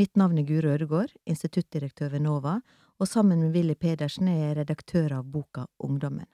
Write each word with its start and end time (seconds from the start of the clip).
Mitt 0.00 0.16
navn 0.16 0.38
er 0.40 0.46
Guro 0.48 0.70
Ødegård, 0.72 1.10
instituttdirektør 1.28 2.08
ved 2.14 2.22
NOVA, 2.24 2.54
og 2.98 3.08
sammen 3.08 3.42
med 3.42 3.52
Willy 3.52 3.74
Pedersen 3.76 4.30
er 4.32 4.38
jeg 4.38 4.56
redaktør 4.56 5.12
av 5.18 5.26
boka 5.28 5.66
Ungdommen. 5.84 6.24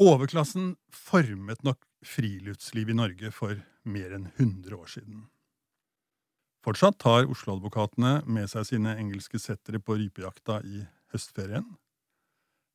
Overklassen 0.00 0.78
formet 0.88 1.60
nok 1.68 1.84
friluftsliv 2.00 2.88
i 2.88 2.96
Norge 2.96 3.34
for 3.42 3.60
mer 3.84 4.16
enn 4.16 4.30
100 4.38 4.72
år 4.72 4.94
siden. 4.96 5.26
Fortsatt 6.64 6.96
tar 7.02 7.28
Oslo-advokatene 7.28 8.22
med 8.24 8.48
seg 8.48 8.72
sine 8.72 8.96
engelske 8.96 9.36
settere 9.42 9.84
på 9.84 10.00
rypejakta 10.00 10.62
i 10.64 10.86
høstferien. 11.14 11.66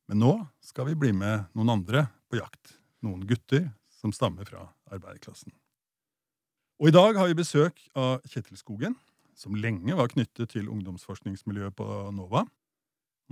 Men 0.08 0.20
nå 0.20 0.32
skal 0.64 0.90
vi 0.90 0.98
bli 0.98 1.12
med 1.16 1.46
noen 1.56 1.76
andre 1.78 2.06
på 2.28 2.38
jakt. 2.40 2.76
Noen 3.04 3.24
gutter 3.28 3.70
som 3.94 4.12
stammer 4.12 4.48
fra 4.48 4.66
arbeiderklassen. 4.92 5.52
Og 6.82 6.90
i 6.90 6.94
dag 6.94 7.16
har 7.16 7.30
vi 7.30 7.38
besøk 7.38 7.78
av 7.96 8.24
Kjetil 8.26 8.58
Skogen, 8.58 8.96
som 9.38 9.56
lenge 9.56 9.94
var 9.96 10.10
knyttet 10.12 10.52
til 10.52 10.68
ungdomsforskningsmiljøet 10.70 11.76
på 11.78 11.86
NOVA. 12.14 12.44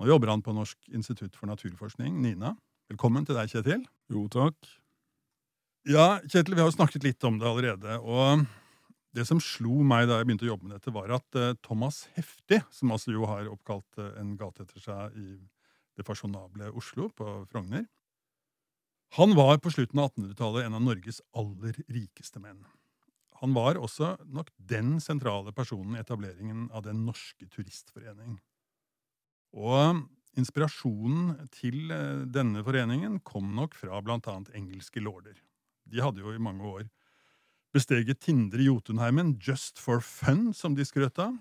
Nå 0.00 0.08
jobber 0.08 0.32
han 0.32 0.44
på 0.44 0.54
Norsk 0.56 0.78
institutt 0.94 1.36
for 1.36 1.50
naturforskning, 1.50 2.14
NINA. 2.22 2.54
Velkommen 2.90 3.26
til 3.28 3.36
deg, 3.36 3.50
Kjetil. 3.52 3.84
Jo, 4.12 4.24
takk. 4.32 4.56
Ja, 5.90 6.22
Kjetil, 6.24 6.54
vi 6.54 6.62
har 6.62 6.70
jo 6.70 6.78
snakket 6.78 7.04
litt 7.04 7.24
om 7.28 7.38
det 7.42 7.48
allerede. 7.50 7.98
og 8.00 8.46
det 9.16 9.24
som 9.28 9.40
slo 9.42 9.82
meg 9.84 10.06
da 10.08 10.18
jeg 10.18 10.28
begynte 10.28 10.46
å 10.46 10.52
jobbe 10.52 10.68
med 10.68 10.76
dette, 10.78 10.92
var 10.94 11.12
at 11.18 11.38
uh, 11.38 11.52
Thomas 11.64 12.06
Hefti, 12.16 12.62
som 12.72 12.94
altså 12.94 13.12
jo 13.12 13.26
har 13.28 13.50
oppkalt 13.50 13.98
uh, 14.00 14.12
en 14.20 14.36
gate 14.40 14.64
etter 14.64 14.80
seg 14.80 15.18
i 15.20 15.26
det 15.98 16.06
fasjonable 16.08 16.70
Oslo, 16.78 17.10
på 17.12 17.42
Frogner, 17.50 17.84
han 19.18 19.34
var 19.36 19.58
på 19.60 19.68
slutten 19.68 20.00
av 20.00 20.14
1800-tallet 20.14 20.64
en 20.64 20.78
av 20.78 20.84
Norges 20.86 21.18
aller 21.36 21.76
rikeste 21.92 22.40
menn. 22.40 22.62
Han 23.42 23.52
var 23.52 23.76
også 23.76 24.14
nok 24.24 24.48
den 24.56 24.94
sentrale 25.04 25.52
personen 25.52 25.98
i 25.98 26.00
etableringen 26.00 26.70
av 26.72 26.86
Den 26.86 27.02
norske 27.04 27.44
turistforening. 27.52 28.38
Og 29.52 30.00
inspirasjonen 30.40 31.50
til 31.52 31.92
denne 32.32 32.62
foreningen 32.64 33.18
kom 33.20 33.52
nok 33.52 33.76
fra 33.76 34.00
blant 34.00 34.30
annet 34.32 34.54
engelske 34.56 35.02
lorder. 35.04 35.36
De 35.84 36.00
hadde 36.00 36.24
jo 36.24 36.32
i 36.32 36.40
mange 36.40 36.64
år 36.64 36.88
besteget 37.72 38.20
Tindre 38.20 38.62
Jotunheimen 38.66 39.38
just 39.40 39.80
for 39.80 40.00
fun, 40.04 40.52
som 40.54 40.76
de 40.76 40.84
skrøt 40.84 41.18
av. 41.22 41.34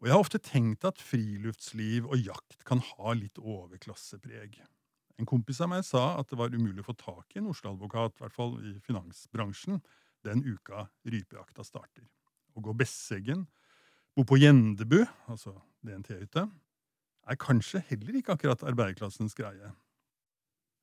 Og 0.00 0.08
jeg 0.08 0.14
har 0.14 0.22
ofte 0.22 0.40
tenkt 0.40 0.86
at 0.88 1.00
friluftsliv 1.00 2.06
og 2.08 2.16
jakt 2.24 2.64
kan 2.68 2.80
ha 2.80 3.12
litt 3.16 3.36
overklassepreg. 3.38 4.56
En 5.20 5.28
kompis 5.28 5.60
av 5.60 5.68
meg 5.68 5.84
sa 5.84 6.14
at 6.16 6.30
det 6.30 6.38
var 6.40 6.54
umulig 6.54 6.80
å 6.80 6.88
få 6.88 6.96
tak 6.96 7.36
i 7.36 7.42
en 7.42 7.50
Oslo-advokat, 7.52 8.16
i 8.16 8.24
hvert 8.24 8.36
fall 8.36 8.56
i 8.64 8.78
finansbransjen, 8.86 9.82
den 10.24 10.40
uka 10.46 10.86
rypejakta 11.04 11.64
starter. 11.64 12.06
Å 12.56 12.64
gå 12.64 12.72
Besseggen, 12.76 13.44
bo 14.16 14.24
på 14.24 14.40
Gjendebu, 14.40 15.02
altså 15.28 15.52
DNT-hytte, 15.84 16.46
er 17.28 17.40
kanskje 17.40 17.84
heller 17.90 18.16
ikke 18.16 18.38
akkurat 18.38 18.64
arbeiderklassens 18.72 19.36
greie. 19.36 19.74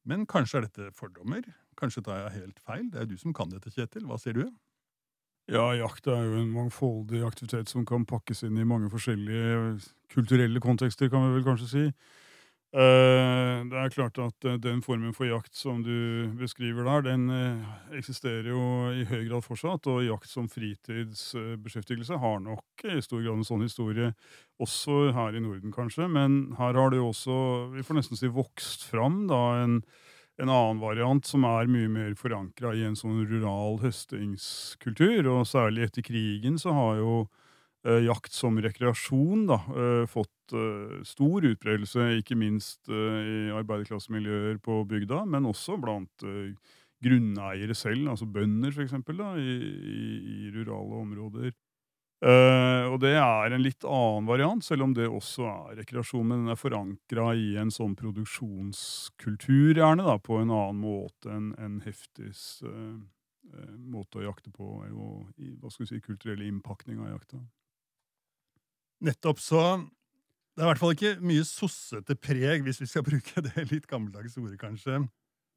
Men 0.07 0.23
kanskje 0.29 0.61
er 0.61 0.67
dette 0.67 0.91
fordommer? 0.95 1.43
Kanskje 1.77 2.05
tar 2.05 2.21
jeg 2.21 2.37
helt 2.39 2.61
feil? 2.63 2.87
Det 2.93 3.01
er 3.01 3.09
du 3.09 3.17
som 3.19 3.35
kan 3.35 3.51
dette, 3.51 3.71
Kjetil. 3.73 4.07
Hva 4.07 4.17
sier 4.21 4.37
du? 4.37 4.45
Ja, 5.51 5.69
jakt 5.79 6.07
er 6.11 6.23
jo 6.27 6.39
en 6.41 6.51
mangfoldig 6.51 7.21
aktivitet 7.27 7.69
som 7.71 7.85
kan 7.87 8.05
pakkes 8.07 8.43
inn 8.43 8.57
i 8.59 8.67
mange 8.67 8.89
forskjellige 8.91 9.77
kulturelle 10.11 10.59
kontekster, 10.63 11.11
kan 11.11 11.23
vi 11.23 11.37
vel 11.37 11.45
kanskje 11.45 11.67
si. 11.71 11.83
Eh, 12.75 13.59
det 13.71 13.77
er 13.79 13.91
klart 13.95 14.17
at 14.19 14.45
eh, 14.45 14.57
den 14.59 14.81
formen 14.83 15.13
for 15.15 15.25
jakt 15.29 15.55
som 15.55 15.79
du 15.85 16.27
beskriver 16.35 16.83
der, 16.83 17.05
den 17.05 17.29
eh, 17.31 17.69
eksisterer 17.95 18.49
jo 18.51 18.59
i 18.91 19.05
høy 19.07 19.23
grad 19.29 19.45
fortsatt. 19.45 19.87
Og 19.87 20.03
jakt 20.03 20.27
som 20.29 20.49
fritidsbeskjeftigelse 20.51 22.19
har 22.19 22.41
nok 22.43 22.83
i 22.91 22.99
stor 23.03 23.23
grad 23.23 23.39
en 23.39 23.47
sånn 23.47 23.63
historie, 23.63 24.11
også 24.59 25.13
her 25.15 25.37
i 25.39 25.43
Norden 25.45 25.71
kanskje. 25.71 26.09
Men 26.11 26.57
her 26.59 26.75
har 26.75 26.91
det 26.91 26.99
jo 26.99 27.07
også, 27.13 27.37
vi 27.77 27.87
får 27.87 28.01
nesten 28.01 28.19
si, 28.19 28.27
vokst 28.35 28.83
fram 28.91 29.25
da 29.31 29.41
en 29.63 29.81
en 30.37 30.51
annen 30.53 30.77
variant 30.77 31.25
som 31.25 31.41
er 31.49 31.65
mye 31.65 31.87
mer 31.89 32.11
forankra 32.13 32.69
i 32.77 32.83
en 32.85 32.93
sånn 32.99 33.23
rural 33.25 33.79
høstingskultur. 33.81 35.25
Og 35.33 35.47
særlig 35.49 35.87
etter 35.87 36.05
krigen 36.05 36.59
så 36.61 36.75
har 36.77 36.99
jo 36.99 37.13
jakt 38.07 38.35
som 38.35 38.57
rekreasjon 38.61 39.45
da, 39.49 39.59
eh, 39.71 40.05
fått 40.09 40.55
eh, 40.55 40.97
stor 41.07 41.45
utbredelse, 41.47 42.09
ikke 42.21 42.37
minst 42.39 42.89
eh, 42.89 43.21
i 43.21 43.37
arbeiderklassemiljøer 43.55 44.59
på 44.63 44.81
bygda, 44.89 45.23
men 45.29 45.47
også 45.49 45.77
blant 45.81 46.27
eh, 46.27 46.51
grunneiere 47.03 47.75
selv, 47.77 48.09
altså 48.13 48.25
bønder 48.25 48.73
f.eks., 48.73 48.95
i, 48.97 49.55
i, 49.93 50.03
i 50.47 50.51
rurale 50.55 51.01
områder. 51.03 51.55
Uh, 52.17 52.89
og 52.89 52.95
det 53.03 53.11
er 53.13 53.53
en 53.53 53.61
litt 53.61 53.85
annen 53.85 54.25
variant, 54.25 54.63
selv 54.65 54.87
om 54.87 54.93
det 54.97 55.05
også 55.05 55.45
er 55.45 55.75
rekreasjon. 55.83 56.25
Men 56.25 56.45
den 56.45 56.53
er 56.55 56.57
forankra 56.57 57.27
i 57.37 57.51
en 57.61 57.69
sånn 57.73 57.93
produksjonskultur, 57.99 59.77
gjerne, 59.77 60.07
da, 60.07 60.17
på 60.17 60.39
en 60.41 60.49
annen 60.49 60.81
måte 60.81 61.29
enn 61.29 61.51
en 61.61 61.77
Heftis 61.85 62.63
uh, 62.65 62.97
måte 63.77 64.19
å 64.19 64.25
jakte 64.25 64.49
på, 64.51 64.65
og 64.81 65.29
hva 65.61 65.69
skal 65.69 65.85
vi 65.85 65.91
si, 65.91 66.01
kulturelle 66.03 66.49
innpakning 66.49 67.05
av 67.05 67.13
jakta. 67.13 67.43
Nettopp 69.05 69.41
så 69.41 69.63
Det 70.57 70.63
er 70.63 70.65
i 70.65 70.69
hvert 70.71 70.81
fall 70.81 70.95
ikke 70.95 71.17
mye 71.21 71.45
sossete 71.45 72.15
preg, 72.17 72.63
hvis 72.65 72.81
vi 72.81 72.89
skal 72.89 73.05
bruke 73.09 73.43
det 73.45 73.67
litt 73.69 73.85
gammeldagse 73.89 74.41
ordet, 74.41 74.57
kanskje, 74.61 75.03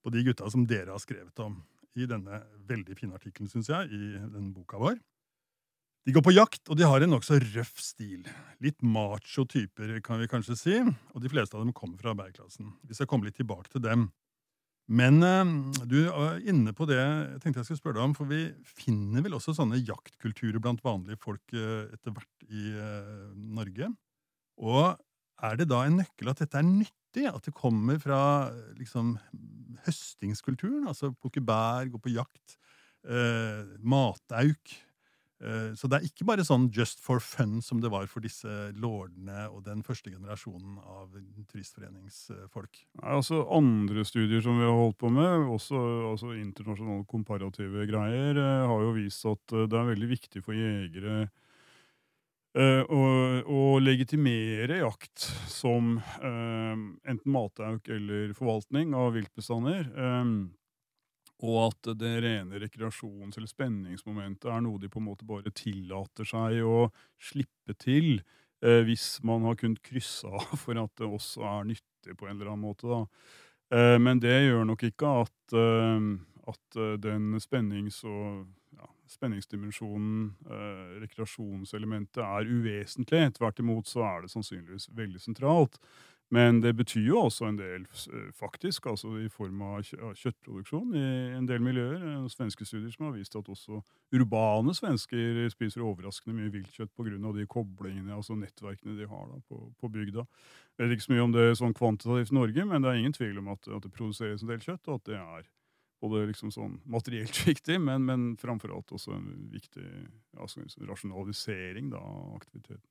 på 0.05 0.13
de 0.13 0.25
gutta 0.27 0.49
som 0.53 0.67
dere 0.69 0.93
har 0.93 1.01
skrevet 1.01 1.41
om 1.45 1.63
i 1.99 2.07
denne 2.09 2.43
veldig 2.69 2.97
fine 2.99 3.17
artikkelen, 3.17 3.49
syns 3.51 3.71
jeg, 3.73 3.89
i 3.91 4.21
den 4.31 4.53
boka 4.55 4.79
vår. 4.81 5.01
De 6.09 6.15
går 6.17 6.25
på 6.25 6.33
jakt, 6.33 6.63
og 6.69 6.79
de 6.79 6.87
har 6.89 7.03
en 7.05 7.13
nokså 7.13 7.37
røff 7.55 7.81
stil. 7.83 8.29
Litt 8.65 8.81
macho 8.85 9.45
typer, 9.49 9.99
kan 10.05 10.21
vi 10.23 10.29
kanskje 10.31 10.57
si, 10.57 10.77
og 10.81 11.25
de 11.25 11.33
fleste 11.33 11.57
av 11.57 11.65
dem 11.65 11.75
kommer 11.77 12.01
fra 12.01 12.15
arbeiderklassen. 12.15 12.71
Vi 12.89 12.97
skal 12.97 13.09
komme 13.11 13.29
litt 13.29 13.37
tilbake 13.41 13.73
til 13.73 13.85
dem. 13.85 14.09
Men 14.91 15.23
eh, 15.23 15.51
du 15.87 15.99
er 16.11 16.41
inne 16.51 16.75
på 16.75 16.87
det 16.91 16.99
jeg 16.99 17.43
tenkte 17.43 17.63
jeg 17.63 17.69
skulle 17.69 17.83
spørre 17.83 18.01
deg 18.01 18.09
om, 18.09 18.17
for 18.19 18.31
vi 18.31 18.43
finner 18.67 19.23
vel 19.23 19.37
også 19.39 19.55
sånne 19.57 19.79
jaktkulturer 19.79 20.59
blant 20.63 20.83
vanlige 20.85 21.21
folk 21.23 21.55
eh, 21.55 21.93
etter 21.95 22.17
hvert 22.17 22.49
i 22.51 22.73
eh, 22.75 23.29
Norge. 23.61 23.93
Og 24.61 24.99
er 25.41 25.61
det 25.61 25.71
da 25.71 25.85
en 25.87 26.01
nøkkel 26.03 26.33
at 26.33 26.43
dette 26.43 26.59
er 26.59 26.67
nyttig? 26.67 27.27
At 27.31 27.47
det 27.47 27.55
kommer 27.57 28.01
fra 28.03 28.21
liksom, 28.79 29.15
høstingskulturen? 29.87 30.89
Altså 30.91 31.15
plukke 31.15 31.43
bær, 31.43 31.87
gå 31.91 32.03
på 32.03 32.13
jakt, 32.19 32.59
eh, 33.07 33.63
matauk 33.81 34.75
Eh, 34.75 34.90
så 35.41 35.89
det 35.89 35.97
er 35.97 36.05
ikke 36.05 36.27
bare 36.29 36.45
sånn 36.45 36.67
just 36.77 37.01
for 37.01 37.23
fun 37.25 37.61
som 37.65 37.81
det 37.81 37.89
var 37.93 38.05
for 38.13 38.21
disse 38.25 38.49
lordene 38.77 39.47
og 39.49 39.63
den 39.65 39.81
første 39.87 40.13
generasjonen 40.13 40.77
av 40.85 41.15
turistforeningsfolk. 41.49 42.83
Nei, 43.01 43.15
altså 43.17 43.41
Andre 43.57 44.05
studier 44.05 44.45
som 44.45 44.61
vi 44.61 44.67
har 44.69 44.77
holdt 44.77 44.99
på 45.01 45.13
med, 45.15 45.47
også 45.49 45.81
altså 46.11 46.35
internasjonale 46.37 47.07
komparative 47.09 47.87
greier, 47.89 48.37
eh, 48.37 48.67
har 48.69 48.85
jo 48.85 48.97
vist 48.99 49.25
at 49.31 49.57
eh, 49.57 49.69
det 49.71 49.81
er 49.81 49.93
veldig 49.95 50.11
viktig 50.13 50.45
for 50.45 50.59
jegere 50.59 51.31
å, 52.51 53.03
å 53.47 53.59
legitimere 53.79 54.81
jakt 54.81 55.23
som 55.47 56.01
enten 56.19 57.31
matauk 57.31 57.87
eller 57.95 58.33
forvaltning 58.35 58.91
av 58.99 59.13
viltbestander 59.15 59.87
og 61.41 61.71
at 61.71 61.91
det 62.01 62.13
rene 62.25 62.61
rekreasjons- 62.61 63.39
eller 63.39 63.49
spenningsmomentet 63.49 64.51
er 64.53 64.61
noe 64.65 64.81
de 64.81 64.91
på 64.93 65.01
en 65.01 65.09
måte 65.09 65.29
bare 65.29 65.53
tillater 65.57 66.29
seg 66.29 66.61
å 66.67 66.91
slippe 67.31 67.77
til 67.81 68.19
eh, 68.65 68.83
hvis 68.85 69.23
man 69.27 69.47
har 69.49 69.57
kunnet 69.61 69.83
krysse 69.85 70.29
av 70.29 70.53
for 70.65 70.81
at 70.81 70.93
det 71.01 71.09
også 71.09 71.45
er 71.49 71.71
nyttig 71.73 72.17
på 72.19 72.29
en 72.29 72.37
eller 72.37 72.53
annen 72.53 72.67
måte. 72.69 72.89
Da. 72.91 73.01
Eh, 73.77 73.97
men 74.03 74.21
det 74.21 74.37
gjør 74.37 74.69
nok 74.69 74.85
ikke 74.91 75.15
at, 75.25 75.57
eh, 75.57 76.09
at 76.53 76.81
eh, 76.81 76.97
den 77.09 77.33
spennings- 77.41 78.03
og 78.05 78.45
ja, 78.77 78.93
spenningsdimensjonen, 79.09 80.31
eh, 80.45 80.95
rekreasjonselementet, 81.07 82.21
er 82.21 82.53
uvesentlig. 82.53 83.25
Tvert 83.39 83.65
imot 83.65 83.89
så 83.89 84.05
er 84.11 84.27
det 84.27 84.35
sannsynligvis 84.35 84.91
veldig 84.97 85.25
sentralt. 85.25 85.81
Men 86.31 86.61
det 86.63 86.77
betyr 86.79 87.09
jo 87.09 87.25
også 87.25 87.49
en 87.49 87.57
del, 87.59 87.83
eh, 87.83 88.29
faktisk, 88.39 88.87
altså 88.87 89.17
i 89.19 89.27
form 89.29 89.63
av 89.67 89.83
kjøttproduksjon 89.83 90.95
i 90.95 91.07
en 91.35 91.47
del 91.49 91.59
miljøer. 91.59 91.99
Eh, 91.99 92.29
svenske 92.31 92.63
studier 92.65 92.93
som 92.95 93.09
har 93.09 93.17
vist 93.17 93.35
at 93.35 93.51
også 93.51 93.81
urbane 94.15 94.75
svensker 94.79 95.51
spiser 95.51 95.83
overraskende 95.83 96.37
mye 96.39 96.53
viltkjøtt 96.55 96.95
pga. 96.95 97.33
de 97.35 97.47
koblingene, 97.47 98.15
altså 98.15 98.39
nettverkene 98.39 98.97
de 98.97 99.07
har 99.11 99.27
da, 99.27 99.41
på, 99.49 99.75
på, 99.81 99.91
bygda. 99.91 100.27
Jeg 100.79 100.87
vet 100.87 100.97
ikke 100.97 101.09
så 101.09 101.13
mye 101.13 101.27
om 101.27 101.33
det 101.33 101.43
er 101.43 101.59
sånn 101.59 101.75
kvantitativt 101.75 102.31
i 102.31 102.39
Norge, 102.39 102.65
men 102.65 102.83
det 102.83 102.91
er 102.91 103.03
ingen 103.03 103.13
tvil 103.13 103.39
om 103.39 103.49
at, 103.49 103.67
at 103.67 103.83
det 103.83 103.93
produseres 103.93 104.43
en 104.43 104.55
del 104.55 104.63
kjøtt, 104.63 104.87
og 104.87 105.01
at 105.01 105.11
det 105.11 105.19
er 105.19 105.51
både 106.01 106.31
liksom 106.31 106.55
sånn 106.55 106.79
materielt 106.87 107.43
viktig, 107.51 107.83
men, 107.83 108.07
men 108.07 108.33
framfor 108.39 108.71
alt 108.71 108.95
også 108.95 109.19
en 109.19 109.51
viktig 109.51 109.83
ja, 109.83 110.47
rasjonalisering 110.47 111.91
da, 111.91 111.99
av 111.99 112.39
aktiviteten. 112.39 112.87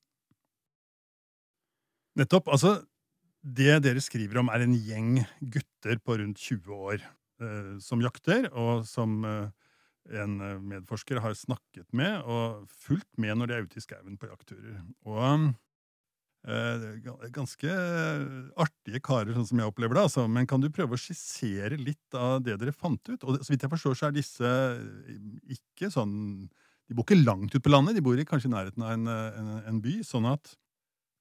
Nettopp. 2.20 2.50
altså 2.52 2.82
det 3.42 3.80
dere 3.86 4.02
skriver 4.04 4.42
om, 4.42 4.52
er 4.52 4.66
en 4.66 4.76
gjeng 4.76 5.16
gutter 5.40 6.00
på 6.04 6.18
rundt 6.20 6.42
20 6.44 6.76
år 6.76 7.00
eh, 7.00 7.74
som 7.84 8.04
jakter, 8.04 8.50
og 8.52 8.84
som 8.88 9.24
eh, 9.28 9.48
en 10.20 10.38
eh, 10.44 10.60
medforsker 10.76 11.22
har 11.24 11.38
snakket 11.38 11.88
med 11.96 12.28
og 12.28 12.68
fulgt 12.84 13.10
med 13.22 13.40
når 13.40 13.50
de 13.50 13.58
er 13.58 13.66
ute 13.68 13.80
i 13.80 13.84
skauen 13.86 14.20
på 14.20 14.30
jaktturer. 14.32 14.80
Og 15.08 15.50
eh, 16.48 16.86
Ganske 17.36 17.74
artige 18.60 19.02
karer, 19.04 19.34
sånn 19.36 19.48
som 19.50 19.62
jeg 19.62 19.72
opplever 19.72 19.98
det. 19.98 20.06
Altså. 20.10 20.28
Men 20.28 20.48
kan 20.50 20.64
du 20.64 20.70
prøve 20.74 20.96
å 20.96 21.02
skissere 21.02 21.80
litt 21.80 22.16
av 22.18 22.40
det 22.44 22.60
dere 22.60 22.76
fant 22.76 23.02
ut? 23.12 23.24
Og 23.24 23.40
så 23.44 23.54
vidt 23.54 23.66
jeg 23.66 23.74
forstår, 23.76 24.00
så 24.00 24.10
er 24.10 24.16
disse 24.16 24.56
ikke 25.52 25.92
sånn 25.94 26.16
De 26.90 26.96
bor 26.98 27.06
ikke 27.06 27.22
langt 27.22 27.54
ut 27.54 27.62
på 27.64 27.72
landet, 27.72 27.96
de 27.96 28.04
bor 28.04 28.20
kanskje 28.26 28.50
i 28.50 28.56
nærheten 28.56 28.84
av 28.84 28.96
en, 28.96 29.08
en, 29.08 29.52
en 29.70 29.82
by. 29.84 30.00
sånn 30.08 30.26
at 30.26 30.56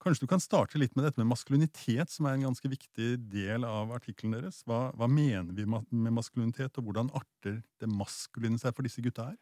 Kanskje 0.08 0.24
du 0.24 0.30
kan 0.30 0.40
starte 0.40 0.78
litt 0.80 0.94
med 0.96 1.04
dette 1.04 1.20
med 1.20 1.28
maskulinitet, 1.28 2.08
som 2.08 2.24
er 2.24 2.38
en 2.38 2.46
ganske 2.46 2.68
viktig 2.72 3.08
del 3.28 3.66
av 3.68 3.90
artikkelen 3.92 4.38
deres. 4.38 4.62
Hva, 4.64 4.86
hva, 4.96 5.04
mener 5.04 5.52
vi 5.52 5.66
med 5.68 6.14
maskulinitet, 6.16 6.78
og 6.80 6.86
hvordan 6.86 7.10
arter 7.12 7.58
det 7.76 7.88
maskuline 7.92 8.56
seg 8.56 8.72
for 8.72 8.88
disse 8.88 9.04
gutta 9.04 9.26
her? 9.28 9.36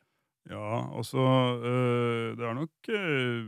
Ja, 0.51 0.81
altså 0.91 1.23
øh, 1.63 2.35
Det 2.35 2.49
er 2.49 2.59
nok 2.59 2.91
øh, 2.99 3.47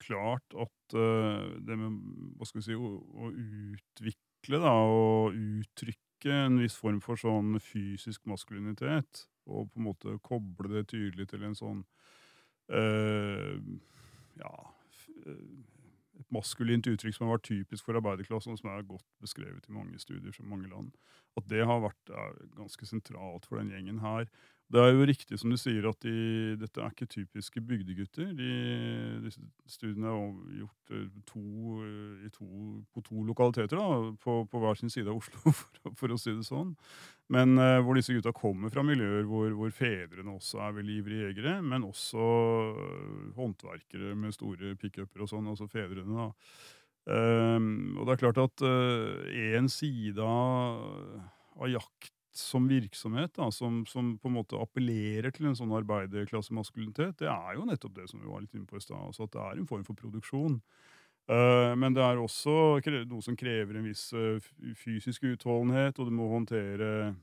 klart 0.00 0.56
at 0.64 0.96
øh, 0.96 1.52
det 1.68 1.76
med 1.82 2.00
hva 2.38 2.48
skal 2.48 2.62
vi 2.62 2.66
si, 2.70 2.80
å, 2.80 2.92
å 3.04 3.28
utvikle 3.28 4.64
da, 4.64 4.72
og 4.88 5.36
uttrykke 5.36 6.38
en 6.46 6.62
viss 6.64 6.78
form 6.80 7.02
for 7.04 7.20
sånn 7.20 7.58
fysisk 7.60 8.24
maskulinitet, 8.30 9.26
og 9.44 9.68
på 9.68 9.82
en 9.82 9.90
måte 9.90 10.16
koble 10.24 10.72
det 10.78 10.86
tydelig 10.94 11.28
til 11.28 11.44
en 11.44 11.58
sånn 11.60 11.84
ja, 14.40 14.54
et 15.24 16.30
maskulint 16.34 16.86
uttrykk 16.86 17.16
som 17.16 17.26
har 17.26 17.36
vært 17.36 17.48
typisk 17.50 17.86
for 17.86 17.98
arbeiderklassen, 17.98 18.54
og 18.54 18.60
som 18.60 18.70
er 18.70 18.86
godt 18.88 19.06
beskrevet 19.22 19.68
i 19.68 19.74
mange 19.74 19.98
studier 20.02 20.34
fra 20.34 20.46
mange 20.46 20.70
land. 20.70 20.92
At 21.38 21.48
det 21.50 21.64
har 21.66 21.82
vært 21.82 22.12
ganske 22.54 22.86
sentralt 22.86 23.48
for 23.48 23.58
den 23.58 23.72
gjengen 23.74 23.98
her. 24.04 24.28
Det 24.72 24.80
er 24.80 24.94
jo 24.94 25.04
riktig 25.06 25.36
som 25.38 25.52
du 25.52 25.58
sier 25.60 25.84
at 25.86 25.98
de, 26.02 26.54
dette 26.58 26.80
er 26.80 26.92
ikke 26.92 27.06
typiske 27.10 27.60
bygdegutter. 27.68 28.30
De, 28.34 28.52
disse 29.22 29.42
studiene 29.70 30.08
er 30.08 30.62
gjort 30.62 30.94
eh, 30.96 31.10
to, 31.28 31.42
eh, 31.84 32.30
to, 32.32 32.46
på 32.94 33.02
to 33.04 33.26
lokaliteter, 33.28 33.76
da, 33.76 34.14
på, 34.24 34.38
på, 34.50 34.62
hver 34.62 34.80
sin 34.80 34.92
side 34.92 35.12
av 35.12 35.20
Oslo, 35.20 35.52
for, 35.58 35.92
for 36.00 36.14
å 36.14 36.18
si 36.20 36.32
det 36.32 36.46
sånn. 36.48 36.72
Men 37.34 37.58
eh, 37.60 37.82
hvor 37.84 37.98
disse 37.98 38.16
gutta 38.16 38.32
kommer 38.36 38.72
fra 38.72 38.84
miljøer 38.86 39.28
hvor, 39.28 39.52
hvor, 39.58 39.74
fedrene 39.74 40.32
også 40.32 40.64
er 40.64 40.78
veldig 40.80 40.96
ivrige 41.02 41.28
jegere, 41.28 41.58
men 41.64 41.84
også 41.86 42.24
uh, 42.24 43.28
håndverkere 43.36 44.16
med 44.18 44.34
store 44.36 44.74
pickuper 44.80 45.24
og 45.24 45.30
sånn, 45.30 45.52
altså 45.52 45.68
fedrene. 45.70 46.24
da. 46.24 46.30
Um, 47.04 47.98
og 47.98 48.08
det 48.08 48.14
er 48.14 48.20
klart 48.22 48.40
at 48.40 48.62
én 48.64 49.68
uh, 49.68 49.72
side 49.72 50.24
av, 50.24 51.18
av 51.60 51.68
jakt 51.68 52.13
som 52.38 52.66
virksomhet, 52.70 53.34
da, 53.36 53.50
som, 53.54 53.82
som, 53.86 54.14
på 54.18 54.30
en 54.30 54.36
måte 54.36 54.58
appellerer 54.60 55.34
til 55.34 55.48
en 55.50 55.56
sånn 55.58 55.74
arbeiderklassemaskulinitet, 55.78 57.20
det 57.22 57.30
er 57.30 57.58
jo 57.58 57.66
nettopp 57.68 57.94
det 57.98 58.08
som 58.10 58.22
vi 58.22 58.30
var 58.30 58.42
litt 58.42 58.56
inne 58.56 58.68
på 58.68 58.80
i 58.80 58.84
stad. 58.84 58.98
Altså 58.98 59.28
at 59.28 59.34
det 59.36 59.44
er 59.44 59.60
en 59.60 59.70
form 59.70 59.86
for 59.86 59.98
produksjon. 59.98 60.58
Uh, 61.24 61.72
men 61.80 61.94
det 61.96 62.02
er 62.04 62.18
også 62.20 62.82
noe 63.08 63.24
som 63.24 63.36
krever 63.40 63.78
en 63.78 63.86
viss 63.86 64.10
uh, 64.12 64.36
fysisk 64.76 65.24
utholdenhet, 65.30 65.96
og 65.96 66.10
du 66.10 66.12
må 66.12 66.26
håndtere 66.28 67.14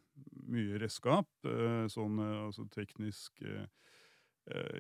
mye 0.50 0.80
redskap. 0.82 1.30
Uh, 1.46 1.86
sånn 1.92 2.18
altså 2.24 2.66
teknisk 2.74 3.44
Eh, 3.46 3.68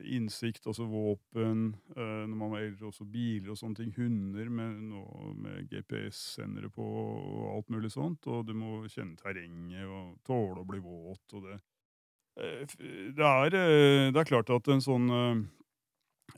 innsikt, 0.03 0.65
altså 0.67 0.87
våpen, 0.89 1.75
eh, 1.95 2.23
når 2.27 2.37
man 2.37 2.53
velger 2.55 2.87
også 2.89 3.05
biler 3.05 3.53
og 3.53 3.59
sånne 3.59 3.77
ting, 3.77 3.93
hunder 3.95 4.49
med, 4.49 4.79
med 5.37 5.69
GPS-sendere 5.71 6.71
på 6.73 6.85
og 6.85 7.45
alt 7.55 7.69
mulig 7.73 7.91
sånt, 7.93 8.27
og 8.27 8.47
du 8.47 8.55
må 8.57 8.81
kjenne 8.91 9.19
terrenget 9.21 9.85
og 9.85 10.17
tåle 10.27 10.63
å 10.63 10.67
bli 10.67 10.81
våt 10.83 11.37
og 11.37 11.47
det. 11.47 11.59
Eh, 12.41 12.77
det 13.15 13.27
er, 13.27 13.57
det 14.11 14.21
er 14.21 14.29
klart 14.29 14.51
at 14.53 14.71
en 14.71 14.83
sånn 14.83 15.09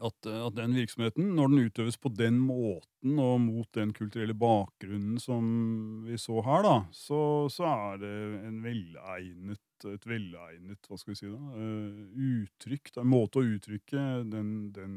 at, 0.02 0.26
at, 0.26 0.56
den 0.58 0.74
virksomheten, 0.76 1.34
når 1.38 1.52
den 1.52 1.68
utøves 1.68 1.98
på 2.02 2.12
den 2.18 2.40
måten 2.42 3.20
og 3.22 3.36
mot 3.44 3.70
den 3.78 3.94
kulturelle 3.96 4.36
bakgrunnen 4.38 5.20
som 5.22 6.04
vi 6.08 6.18
så 6.22 6.42
her, 6.46 6.66
da, 6.66 6.76
så, 6.96 7.22
så 7.54 7.68
er 7.70 8.02
det 8.02 8.16
en 8.48 8.62
velegnet, 8.66 9.62
et 9.92 10.06
velegnet 10.08 10.90
hva 10.90 11.00
skal 11.00 11.14
vi 11.14 11.20
si 11.20 11.30
da, 11.30 11.40
uh, 11.40 12.04
uttrykk, 12.30 12.94
en 13.02 13.10
måte 13.12 13.42
å 13.42 13.48
uttrykke 13.56 14.04
den, 14.32 14.54
den, 14.76 14.94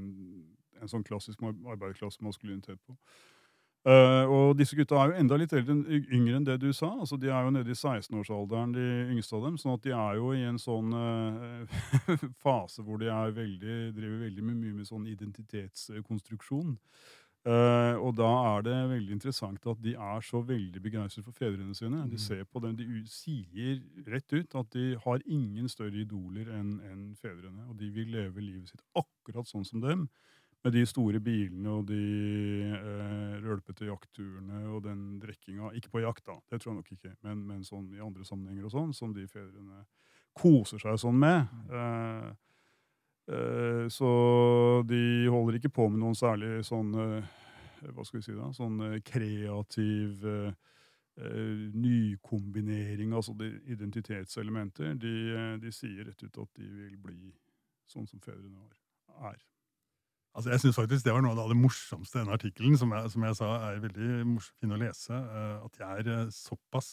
en 0.81 0.93
sånn 0.93 1.07
klassisk 1.07 1.43
arbeiderklassemaskulinitet 1.47 2.83
på. 2.87 2.97
Uh, 3.87 4.25
og 4.27 4.57
disse 4.59 4.75
gutta 4.75 4.97
er 4.99 5.13
jo 5.13 5.19
enda 5.21 5.37
litt 5.39 5.53
eldre, 5.55 5.77
yngre 6.11 6.41
enn 6.41 6.47
det 6.49 6.57
du 6.59 6.73
sa. 6.75 6.89
altså 7.05 7.15
De 7.23 7.29
er 7.31 7.45
jo 7.47 7.53
nede 7.55 7.71
i 7.71 7.77
16-årsalderen, 7.77 8.73
de 8.75 8.87
yngste 9.15 9.37
av 9.39 9.45
dem. 9.47 9.59
sånn 9.63 9.77
at 9.77 9.85
de 9.85 9.93
er 9.95 10.17
jo 10.19 10.33
i 10.35 10.43
en 10.49 10.59
sånn 10.59 10.91
uh, 10.91 11.85
fase 12.45 12.83
hvor 12.83 12.99
de 12.99 13.13
veldig, 13.37 13.77
driver 13.95 14.25
veldig 14.25 14.47
mye 14.49 14.75
med 14.81 14.91
sånn 14.91 15.07
identitetskonstruksjon. 15.07 16.75
Uh, 17.47 17.95
og 18.03 18.17
da 18.19 18.27
er 18.57 18.65
det 18.67 18.77
veldig 18.91 19.13
interessant 19.15 19.67
at 19.71 19.83
de 19.85 19.93
er 19.95 20.23
så 20.27 20.41
veldig 20.43 20.81
begeistret 20.83 21.23
for 21.23 21.37
fedrene 21.37 21.77
sine. 21.79 22.01
De 22.11 22.19
mm. 22.19 22.23
ser 22.25 22.43
på 22.51 22.63
dem, 22.65 22.75
de 22.75 23.03
sier 23.07 23.79
rett 24.11 24.35
ut 24.35 24.57
at 24.59 24.73
de 24.75 24.87
har 25.05 25.23
ingen 25.25 25.71
større 25.71 26.01
idoler 26.03 26.51
enn 26.57 26.73
en 26.91 27.05
fedrene. 27.21 27.69
Og 27.71 27.79
de 27.79 27.93
vil 27.95 28.11
leve 28.17 28.43
livet 28.43 28.73
sitt 28.73 28.83
akkurat 28.99 29.47
sånn 29.47 29.67
som 29.69 29.85
dem 29.85 30.09
med 30.67 30.75
de 30.75 30.83
store 30.91 31.21
bilene 31.23 31.71
og 31.71 31.87
de 31.87 32.03
uh, 32.75 33.37
rølpete 33.45 33.87
jaktturene 33.87 34.65
og 34.73 34.83
den 34.89 35.21
drikkinga 35.23 35.71
Ikke 35.79 35.93
på 35.93 36.03
jakt, 36.03 36.25
da, 36.27 36.41
det 36.51 36.59
tror 36.59 36.73
jeg 36.73 36.81
nok 36.81 36.91
ikke, 36.97 37.15
men, 37.29 37.45
men 37.47 37.63
sånn 37.67 37.87
i 37.95 38.03
andre 38.03 38.27
sammenhenger 38.27 38.67
og 38.67 38.75
sånn, 38.75 38.97
som 38.97 39.15
de 39.15 39.29
fedrene 39.31 39.85
koser 40.37 40.83
seg 40.83 40.99
sånn 41.01 41.17
med. 41.23 41.47
Eh, 41.71 42.27
så 43.91 44.11
de 44.87 45.27
holder 45.27 45.59
ikke 45.59 45.73
på 45.75 45.89
med 45.91 45.99
noen 45.99 46.15
særlig 46.15 46.61
sånn 46.67 46.93
eh, 46.95 47.33
Hva 47.91 48.05
skal 48.07 48.21
vi 48.21 48.27
si 48.27 48.37
da? 48.37 48.53
Sånn 48.55 48.79
eh, 48.87 49.01
kreativ 49.07 50.23
eh, 50.31 50.53
nykombinering, 51.75 53.15
altså 53.17 53.33
de 53.41 53.49
identitetselementer. 53.73 54.95
De, 55.01 55.15
de 55.63 55.73
sier 55.73 56.05
rett 56.05 56.23
ut 56.23 56.43
at 56.43 56.61
de 56.61 56.67
vil 56.69 56.97
bli 57.01 57.33
sånn 57.89 58.07
som 58.07 58.21
fedrene 58.21 58.67
er. 59.25 59.39
Altså, 60.37 60.51
jeg 60.53 60.61
synes 60.61 60.77
faktisk 60.77 61.07
det 61.07 61.15
var 61.17 61.25
noe 61.25 61.33
av 61.41 61.49
det 61.49 61.57
morsomste 61.57 62.19
i 62.19 62.21
denne 62.21 62.37
artikkelen, 62.37 62.77
som 62.77 62.93
jeg, 62.93 63.11
som 63.15 63.25
jeg 63.25 63.39
sa 63.39 63.49
er 63.71 63.81
veldig 63.87 64.11
fin 64.61 64.77
å 64.77 64.81
lese. 64.83 65.21
At 65.65 65.79
de 65.81 66.13
er 66.21 66.29
såpass 66.37 66.93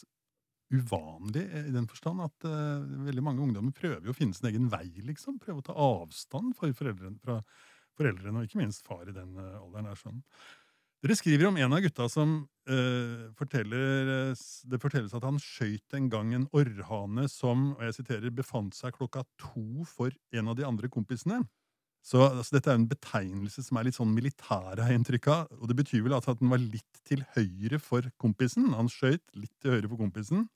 uvanlige 0.72 1.64
i 1.68 1.72
den 1.74 1.86
forstand 1.90 2.24
at 2.24 2.46
uh, 2.48 2.82
veldig 3.06 3.24
mange 3.24 3.44
ungdommer 3.44 3.74
prøver 3.76 4.10
å 4.10 4.16
finne 4.16 4.36
sin 4.36 4.48
egen 4.50 4.68
vei, 4.72 4.88
liksom. 5.04 5.38
Prøver 5.42 5.60
å 5.60 5.68
ta 5.68 5.76
avstand 5.76 6.54
for 6.58 6.72
foreldrene, 6.76 7.20
fra 7.22 7.40
foreldrene, 7.98 8.40
og 8.40 8.48
ikke 8.48 8.62
minst 8.62 8.86
far 8.86 9.04
i 9.06 9.14
den 9.14 9.36
alderen. 9.38 9.90
er 9.90 10.00
sånn. 10.00 10.22
Dere 11.04 11.16
skriver 11.20 11.50
om 11.50 11.58
en 11.60 11.76
av 11.76 11.82
gutta 11.84 12.06
som 12.08 12.30
forteller 13.36 14.32
Det 14.64 14.78
fortelles 14.80 15.12
at 15.12 15.26
han 15.26 15.36
skøyt 15.36 15.92
en 15.98 16.06
gang 16.08 16.30
en 16.32 16.46
orrhane 16.56 17.26
som 17.28 17.74
og 17.74 17.82
jeg 17.84 17.96
siterer, 17.98 18.32
befant 18.32 18.72
seg 18.72 18.96
klokka 18.96 19.20
to 19.36 19.84
for 19.84 20.16
en 20.32 20.48
av 20.48 20.56
de 20.56 20.64
andre 20.64 20.88
kompisene. 20.88 21.42
Så 22.04 22.20
altså, 22.20 22.58
Dette 22.58 22.72
er 22.72 22.78
en 22.78 22.88
betegnelse 22.88 23.64
som 23.64 23.78
er 23.80 23.88
litt 23.88 23.96
sånn 23.96 24.12
militær, 24.12 24.76
har 24.76 24.90
jeg 24.92 25.00
inntrykk 25.00 25.30
av. 25.32 25.46
Og 25.60 25.70
det 25.70 25.78
betyr 25.78 26.04
vel 26.04 26.16
at 26.18 26.28
den 26.28 26.52
var 26.52 26.60
litt 26.60 27.00
til 27.08 27.24
høyre 27.36 27.80
for 27.80 28.10
kompisen. 28.20 28.68
Han 28.76 28.90
skøyt 28.92 29.24
litt 29.38 29.54
til 29.64 29.78
høyre 29.78 29.88
for 29.88 30.00
kompisen, 30.02 30.46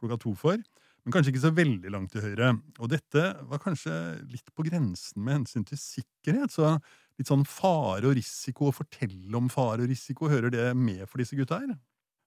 klokka 0.00 0.18
to 0.24 0.34
for, 0.38 0.58
men 1.06 1.14
kanskje 1.14 1.30
ikke 1.30 1.44
så 1.44 1.54
veldig 1.54 1.90
langt 1.94 2.10
til 2.10 2.24
høyre. 2.24 2.50
Og 2.82 2.90
dette 2.90 3.26
var 3.46 3.62
kanskje 3.62 3.94
litt 4.32 4.50
på 4.50 4.66
grensen 4.66 5.22
med 5.22 5.38
hensyn 5.40 5.66
til 5.68 5.78
sikkerhet. 5.78 6.50
Så 6.50 6.72
litt 7.16 7.30
sånn 7.30 7.46
fare 7.46 8.10
og 8.10 8.16
risiko, 8.18 8.72
å 8.72 8.74
fortelle 8.74 9.30
om 9.38 9.46
fare 9.52 9.86
og 9.86 9.92
risiko, 9.92 10.26
hører 10.32 10.50
det 10.50 10.72
med 10.74 11.04
for 11.06 11.22
disse 11.22 11.38
gutta 11.38 11.62
her? 11.62 11.76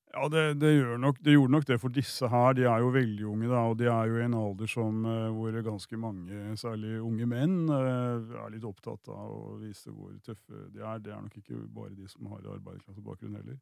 Ja, 0.10 0.26
det, 0.30 0.54
det, 0.58 0.98
nok, 0.98 1.20
det, 1.22 1.36
gjorde 1.36 1.54
nok 1.54 1.66
det 1.70 1.78
for 1.78 1.94
disse 1.94 2.28
her. 2.32 2.56
De 2.58 2.66
er 2.66 2.82
jo 2.82 2.90
veldig 2.96 3.28
unge, 3.30 3.50
da, 3.52 3.62
og 3.70 3.78
de 3.78 3.86
er 3.94 4.10
jo 4.10 4.18
i 4.18 4.24
en 4.26 4.38
alder 4.40 4.72
som, 4.72 5.04
uh, 5.06 5.28
hvor 5.36 5.54
ganske 5.66 6.00
mange, 6.02 6.40
særlig 6.58 6.96
unge 7.06 7.28
menn, 7.30 7.60
uh, 7.70 8.18
er 8.42 8.50
litt 8.56 8.66
opptatt 8.66 9.12
av 9.14 9.30
å 9.36 9.60
vise 9.62 9.94
hvor 9.94 10.16
tøffe 10.26 10.66
de 10.74 10.82
er. 10.82 11.04
Det 11.06 11.14
er 11.14 11.22
nok 11.22 11.38
ikke 11.38 11.62
bare 11.76 11.94
de 11.94 12.10
som 12.10 12.32
har 12.34 12.42
arbeiderklassebakgrunn 12.56 13.38
heller. 13.38 13.62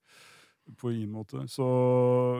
På 0.80 0.92
ingen 0.92 1.12
måte. 1.16 1.46
Så 1.52 1.68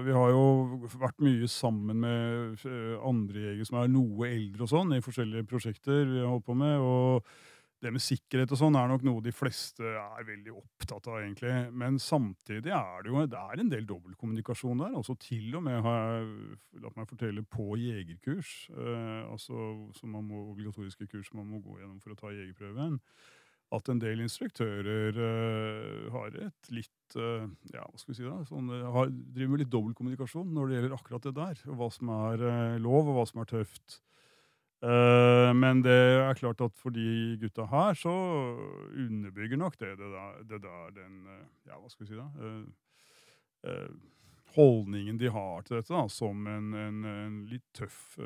vi 0.04 0.16
har 0.16 0.32
jo 0.32 0.88
vært 1.00 1.20
mye 1.24 1.52
sammen 1.52 2.00
med 2.04 2.64
uh, 2.64 2.96
andre 3.12 3.44
jegere 3.50 3.68
som 3.68 3.82
er 3.82 3.92
noe 3.92 4.32
eldre 4.32 4.64
og 4.64 4.72
sånn, 4.72 4.96
i 4.96 5.04
forskjellige 5.04 5.52
prosjekter 5.52 6.08
vi 6.08 6.24
har 6.24 6.32
holdt 6.32 6.48
på 6.48 6.56
med. 6.56 6.80
og 6.80 7.28
det 7.84 7.92
med 7.94 8.02
sikkerhet 8.02 8.52
og 8.54 8.58
sånn 8.58 8.78
er 8.80 8.90
nok 8.90 9.04
noe 9.06 9.22
de 9.22 9.32
fleste 9.36 9.86
er 9.86 10.26
veldig 10.26 10.54
opptatt 10.58 11.10
av, 11.12 11.20
egentlig. 11.22 11.54
Men 11.78 12.00
samtidig 12.02 12.74
er 12.74 13.04
det 13.06 13.12
jo 13.12 13.26
det 13.30 13.42
er 13.42 13.62
en 13.62 13.70
del 13.70 13.86
dobbeltkommunikasjon 13.90 14.82
der. 14.82 14.96
altså 14.98 15.14
Til 15.22 15.54
og 15.60 15.66
med 15.68 15.84
har 15.86 16.00
jeg 16.02 16.82
latt 16.82 16.98
meg 16.98 17.10
fortelle 17.12 17.44
på 17.46 17.78
jegerkurs, 17.78 18.54
eh, 18.74 19.22
altså 19.30 19.68
som 19.98 20.16
man 20.16 20.26
må, 20.26 20.48
obligatoriske 20.56 21.10
kurs 21.12 21.30
man 21.38 21.50
må 21.52 21.62
gå 21.62 21.78
gjennom 21.78 22.00
for 22.02 22.16
å 22.16 22.18
ta 22.18 22.34
jegerprøven, 22.34 22.98
at 23.78 23.90
en 23.92 24.02
del 24.02 24.24
instruktører 24.24 25.22
eh, 25.28 26.10
har 26.16 26.42
et 26.48 26.74
litt 26.74 27.18
eh, 27.20 27.46
Ja, 27.76 27.84
hva 27.84 28.00
skal 28.00 28.14
vi 28.14 28.18
si 28.18 28.26
da? 28.26 28.40
Sånn, 28.48 28.72
uh, 28.72 28.90
har, 28.96 29.12
driver 29.12 29.54
med 29.54 29.66
litt 29.66 29.74
dobbeltkommunikasjon 29.76 30.50
når 30.56 30.70
det 30.70 30.78
gjelder 30.80 30.98
akkurat 30.98 31.30
det 31.30 31.38
der. 31.38 31.64
Hva 31.78 31.94
som 31.94 32.14
er 32.16 32.48
lov, 32.82 33.12
og 33.12 33.20
hva 33.20 33.30
som 33.30 33.44
er 33.44 33.54
tøft. 33.54 34.02
Men 34.82 35.80
det 35.82 35.94
er 35.96 36.38
klart 36.38 36.62
at 36.62 36.76
for 36.78 36.94
de 36.94 37.38
gutta 37.42 37.66
her, 37.66 37.96
så 37.98 38.12
underbygger 38.94 39.58
nok 39.58 39.80
det 39.82 39.96
det 39.98 40.12
der, 40.14 40.44
det 40.52 40.60
der 40.62 40.92
den 40.94 41.16
Ja, 41.66 41.80
hva 41.80 41.90
skal 41.90 42.06
vi 42.06 42.12
si 42.12 42.20
da? 42.20 42.28
holdningen 44.58 45.18
de 45.18 45.32
har 45.34 45.66
til 45.66 45.80
dette, 45.80 45.94
da, 45.94 46.06
som 46.10 46.46
en, 46.48 46.70
en, 46.78 47.02
en 47.06 47.42
litt 47.50 47.66
tøff, 47.78 48.18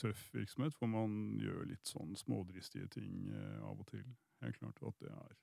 tøff, 0.00 0.26
virksomhet, 0.34 0.74
hvor 0.76 0.90
man 0.90 1.14
gjør 1.40 1.68
litt 1.68 1.86
sånn 1.88 2.16
smådristige 2.18 2.88
ting 2.96 3.30
av 3.60 3.78
og 3.78 3.86
til 3.92 4.02
helt 4.44 4.58
klart 4.58 4.82
at 4.82 5.04
det 5.04 5.12
er, 5.12 5.36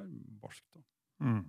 er 0.00 0.08
barskt. 0.42 0.68
da. 0.74 0.84
Mm. 1.24 1.44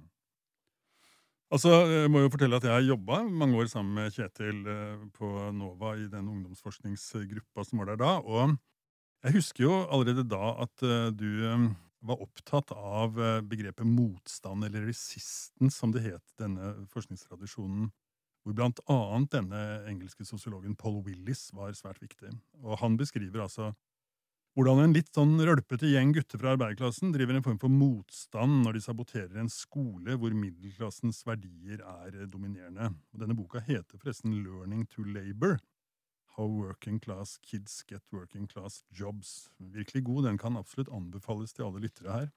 Altså, 1.47 1.69
Jeg 1.87 2.11
må 2.11 2.19
jo 2.25 2.31
fortelle 2.31 2.57
at 2.59 2.65
jeg 2.67 2.73
har 2.75 2.83
jobba 2.83 3.21
mange 3.23 3.55
år 3.55 3.69
sammen 3.71 3.95
med 3.95 4.11
Kjetil 4.11 4.65
eh, 4.67 5.03
på 5.15 5.27
NOVA 5.55 5.93
i 5.95 6.07
den 6.11 6.27
ungdomsforskningsgruppa 6.27 7.63
som 7.63 7.79
var 7.79 7.93
der 7.93 8.01
da. 8.01 8.17
Og 8.19 8.57
jeg 9.23 9.37
husker 9.37 9.63
jo 9.63 9.77
allerede 9.87 10.25
da 10.27 10.49
at 10.65 10.83
uh, 10.83 11.07
du 11.15 11.29
um, 11.47 11.69
var 12.05 12.19
opptatt 12.21 12.71
av 12.75 13.15
begrepet 13.49 13.87
motstand, 13.87 14.67
eller 14.67 14.85
resistance, 14.85 15.79
som 15.79 15.91
det 15.91 16.03
het, 16.05 16.35
denne 16.39 16.85
forskningstradisjonen, 16.91 17.87
hvor 18.45 18.55
blant 18.55 18.79
annet 18.91 19.31
denne 19.33 19.63
engelske 19.89 20.27
sosiologen 20.27 20.75
Paul 20.77 21.01
Willis 21.07 21.47
var 21.57 21.73
svært 21.75 22.03
viktig. 22.03 22.29
Og 22.61 22.77
han 22.83 22.99
beskriver 22.99 23.47
altså 23.47 23.71
hvordan 24.57 24.79
en 24.81 24.93
litt 24.95 25.11
sånn 25.13 25.35
rølpete 25.45 25.85
gjeng 25.91 26.15
gutter 26.15 26.39
fra 26.41 26.55
arbeiderklassen 26.55 27.11
driver 27.13 27.37
en 27.37 27.43
form 27.45 27.59
for 27.61 27.69
motstand 27.69 28.63
når 28.63 28.73
de 28.73 28.79
saboterer 28.81 29.35
en 29.37 29.51
skole 29.53 30.15
hvor 30.17 30.33
middelklassens 30.33 31.19
verdier 31.27 31.83
er 31.85 32.23
dominerende. 32.25 32.87
Og 33.13 33.21
denne 33.21 33.37
boka 33.37 33.61
heter 33.61 34.01
forresten 34.01 34.39
Learning 34.41 34.87
to 34.89 35.05
Labor. 35.05 35.59
How 36.39 36.49
Working 36.49 36.97
Class 36.97 37.35
Kids 37.45 37.83
Get 37.85 38.01
Working 38.09 38.49
Class 38.49 38.81
Jobs. 38.89 39.51
Virkelig 39.61 40.03
god. 40.09 40.25
Den 40.25 40.41
kan 40.41 40.57
absolutt 40.57 40.89
anbefales 40.89 41.53
til 41.53 41.67
alle 41.67 41.85
lyttere 41.85 42.17
her. 42.17 42.27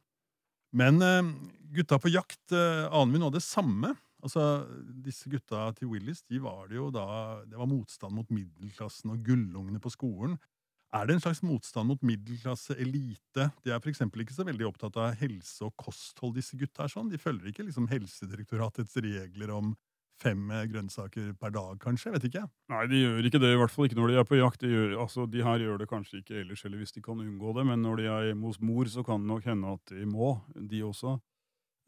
Men 0.76 1.00
eh, 1.00 1.32
gutta 1.72 1.96
på 2.00 2.12
jakt 2.12 2.52
eh, 2.52 2.84
aner 2.84 3.16
vi 3.16 3.24
nå 3.24 3.32
det 3.32 3.44
samme. 3.48 3.94
Altså, 4.20 4.66
Disse 5.00 5.32
gutta 5.32 5.70
til 5.78 5.88
Willis 5.94 6.20
de 6.28 6.44
var 6.44 6.68
det 6.68 6.76
jo 6.76 6.92
da, 6.92 7.08
det 7.48 7.56
var 7.56 7.72
motstand 7.72 8.12
mot 8.12 8.28
middelklassen 8.28 9.16
og 9.16 9.24
gullungene 9.24 9.80
på 9.80 9.96
skolen. 9.96 10.36
Er 10.90 11.06
det 11.06 11.14
en 11.14 11.22
slags 11.22 11.42
motstand 11.46 11.86
mot 11.86 12.00
middelklasse, 12.02 12.74
elite? 12.82 13.44
De 13.62 13.70
er 13.70 13.78
f.eks. 13.78 14.02
ikke 14.02 14.34
så 14.34 14.46
veldig 14.46 14.66
opptatt 14.66 14.96
av 14.98 15.14
helse 15.20 15.62
og 15.68 15.76
kosthold, 15.78 16.34
disse 16.34 16.58
gutta. 16.58 16.84
er 16.84 16.90
sånn. 16.90 17.12
De 17.12 17.20
følger 17.20 17.52
ikke 17.52 17.66
liksom 17.68 17.86
Helsedirektoratets 17.92 18.98
regler 18.98 19.52
om 19.54 19.76
fem 20.20 20.50
eh, 20.50 20.66
grønnsaker 20.70 21.30
per 21.40 21.54
dag, 21.54 21.78
kanskje? 21.82 22.10
Vet 22.16 22.26
ikke. 22.28 22.42
Nei, 22.72 22.82
de 22.90 23.04
gjør 23.04 23.28
ikke 23.30 23.40
det, 23.42 23.52
i 23.54 23.60
hvert 23.60 23.72
fall 23.72 23.86
ikke 23.86 24.00
når 24.00 24.10
de 24.10 24.18
er 24.20 24.28
på 24.28 24.40
jakt. 24.40 24.64
De, 24.64 24.72
gjør, 24.74 24.98
altså, 25.06 25.26
de 25.30 25.46
her 25.46 25.64
gjør 25.64 25.80
det 25.80 25.88
kanskje 25.94 26.20
ikke 26.20 26.40
ellers, 26.42 26.64
eller 26.66 26.82
hvis 26.82 26.96
de 26.96 27.04
kan 27.06 27.22
unngå 27.22 27.54
det, 27.56 27.66
men 27.70 27.86
når 27.86 28.02
de 28.02 28.08
er 28.10 28.28
hjemme 28.30 28.50
hos 28.50 28.60
mor, 28.60 28.90
så 28.90 29.06
kan 29.06 29.22
det 29.22 29.30
nok 29.30 29.46
hende 29.46 29.74
at 29.78 29.94
de 29.94 30.06
må, 30.10 30.34
de 30.58 30.82
også. 30.90 31.16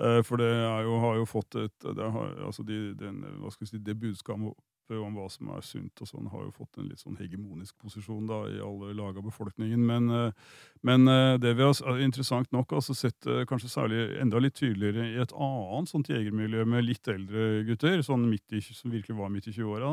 Eh, 0.02 0.21
for 0.26 0.40
det 0.40 0.50
jo, 0.87 0.99
har 1.02 1.18
jo 1.21 1.26
fått 1.28 1.59
et 1.61 1.88
det, 1.90 2.12
har, 2.16 2.37
altså 2.47 2.64
de, 2.66 2.78
den, 3.02 3.21
hva 3.42 3.50
skal 3.52 3.68
si, 3.68 3.82
det 3.82 3.99
budskapet 3.99 4.54
om 5.00 5.14
hva 5.16 5.28
som 5.32 5.50
er 5.54 5.64
sunt, 5.66 6.02
og 6.02 6.08
sånn, 6.08 6.28
har 6.32 6.44
jo 6.44 6.52
fått 6.56 6.78
en 6.80 6.88
litt 6.90 7.02
sånn 7.02 7.18
hegemonisk 7.20 7.76
posisjon 7.82 8.26
da, 8.28 8.42
i 8.50 8.61
alle 8.62 8.92
lag 8.99 9.18
av 9.18 9.26
befolkningen. 9.26 9.82
Men, 9.88 10.11
eh, 10.12 10.61
men 10.88 11.08
eh, 11.08 11.38
det 11.42 11.54
vi 11.58 11.66
har 11.66 12.02
interessant 12.04 12.52
nok 12.54 12.75
altså 12.78 12.96
sett 12.99 13.28
eh, 13.30 13.44
kanskje 13.49 13.72
særlig 13.72 14.04
enda 14.22 14.42
litt 14.42 14.58
tydeligere 14.61 15.08
i 15.11 15.18
et 15.22 15.32
annet 15.32 15.92
sånt 15.92 16.12
jegermiljø 16.12 16.66
med 16.68 16.87
litt 16.87 17.08
eldre 17.12 17.64
gutter, 17.68 18.04
sånn 18.06 18.28
midt 18.30 18.56
i, 18.56 18.62
som 18.66 18.92
virkelig 18.92 19.18
var 19.18 19.32
midt 19.32 19.49
i 19.49 19.56
20-åra, 19.56 19.92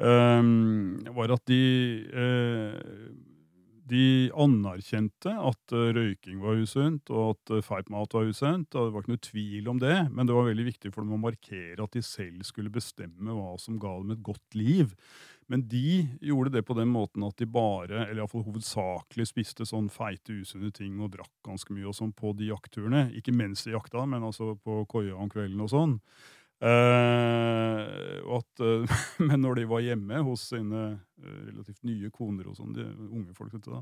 um, 0.00 1.00
var 1.16 1.36
at 1.36 1.44
de 1.50 1.62
de 3.90 4.30
anerkjente 4.38 5.32
at 5.34 5.74
uh, 5.74 5.90
røyking 5.96 6.38
var 6.42 6.62
usunt, 6.62 7.10
og 7.10 7.34
at 7.34 7.52
feitmat 7.52 7.66
feit 7.70 7.90
mat 7.92 8.16
var 8.16 8.30
usunt. 8.30 8.70
Det 8.70 8.86
var 8.94 9.02
ikke 9.02 9.14
noe 9.14 9.26
tvil 9.26 9.68
om 9.72 9.82
det, 9.82 9.98
men 10.14 10.28
det 10.28 10.36
var 10.36 10.48
veldig 10.48 10.68
viktig 10.70 10.94
for 10.94 11.04
dem 11.04 11.18
å 11.18 11.20
markere 11.20 11.84
at 11.84 11.96
de 11.96 12.04
selv 12.04 12.46
skulle 12.48 12.72
bestemme 12.72 13.34
hva 13.36 13.52
som 13.60 13.78
ga 13.82 13.96
dem 13.98 14.14
et 14.14 14.24
godt 14.26 14.58
liv. 14.58 14.94
Men 15.50 15.64
de 15.66 16.06
gjorde 16.22 16.52
det 16.54 16.62
på 16.62 16.76
den 16.78 16.92
måten 16.94 17.24
at 17.26 17.40
de 17.40 17.46
bare, 17.50 18.04
eller 18.04 18.22
iallfall 18.22 18.44
hovedsakelig, 18.46 19.26
spiste 19.32 19.66
sånn 19.66 19.88
feite, 19.90 20.36
usunne 20.38 20.70
ting 20.70 21.00
og 21.02 21.10
drakk 21.16 21.32
ganske 21.48 21.74
mye 21.74 21.88
og 21.90 21.96
sånn 21.98 22.12
på 22.14 22.30
de 22.38 22.52
jaktturene. 22.52 23.08
Ikke 23.18 23.34
mens 23.34 23.64
de 23.66 23.74
jakta, 23.74 24.04
men 24.06 24.22
altså 24.28 24.52
på 24.62 24.84
koia 24.90 25.18
om 25.18 25.32
kvelden 25.32 25.64
og 25.66 25.72
sånn. 25.72 25.96
Uh, 26.60 28.36
at, 28.36 28.60
uh, 28.60 28.98
men 29.28 29.40
når 29.40 29.54
de 29.54 29.68
var 29.70 29.80
hjemme 29.80 30.18
hos 30.26 30.50
sine 30.50 30.82
uh, 30.92 31.38
relativt 31.46 31.86
nye 31.88 32.10
koner 32.12 32.50
og 32.50 32.58
sånn, 32.58 32.76
unge 33.08 33.32
folk, 33.36 33.54
vet 33.54 33.64
du 33.64 33.72
da, 33.72 33.80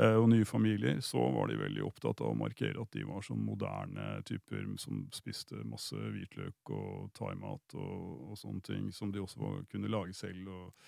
og 0.00 0.28
nye 0.30 0.46
familier, 0.46 1.00
så 1.02 1.18
var 1.34 1.50
de 1.50 1.56
veldig 1.58 1.82
opptatt 1.82 2.20
av 2.22 2.30
å 2.30 2.38
markere 2.38 2.78
at 2.78 2.92
de 2.94 3.02
var 3.04 3.24
sånn 3.26 3.40
moderne 3.42 4.20
typer 4.24 4.62
som 4.80 5.02
spiste 5.12 5.58
masse 5.66 5.98
hvitløk 5.98 6.70
og 6.72 7.10
thaimat 7.18 7.74
og, 7.74 8.30
og 8.30 8.38
sånne 8.38 8.62
ting, 8.64 8.86
som 8.94 9.10
de 9.12 9.20
også 9.20 9.42
var, 9.42 9.58
kunne 9.68 9.90
lage 9.90 10.14
selv 10.16 10.46
og 10.54 10.86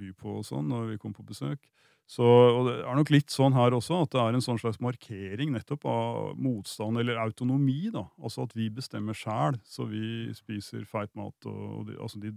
by 0.00 0.10
på 0.16 0.38
og 0.40 0.48
sånn 0.48 0.72
når 0.72 0.94
vi 0.94 0.98
kom 1.04 1.14
på 1.14 1.28
besøk. 1.28 1.68
Så, 2.08 2.24
og 2.24 2.62
Det 2.66 2.74
er 2.80 2.96
nok 2.96 3.10
litt 3.12 3.32
sånn 3.32 3.52
her 3.52 3.74
også, 3.76 3.98
at 4.06 4.14
det 4.14 4.20
er 4.22 4.36
en 4.36 4.44
sånn 4.44 4.60
slags 4.60 4.78
markering 4.80 5.52
nettopp 5.52 5.84
av 5.92 6.38
motstand, 6.40 6.96
eller 7.02 7.20
autonomi. 7.20 7.90
da, 7.92 8.06
Altså 8.16 8.46
at 8.48 8.54
vi 8.56 8.70
bestemmer 8.72 9.16
sjæl, 9.16 9.58
så 9.68 9.84
vi 9.90 10.32
spiser 10.36 10.86
feit 10.88 11.12
mat. 11.14 11.36
og, 11.44 11.84
de, 11.90 11.98
altså 12.00 12.20
de 12.22 12.32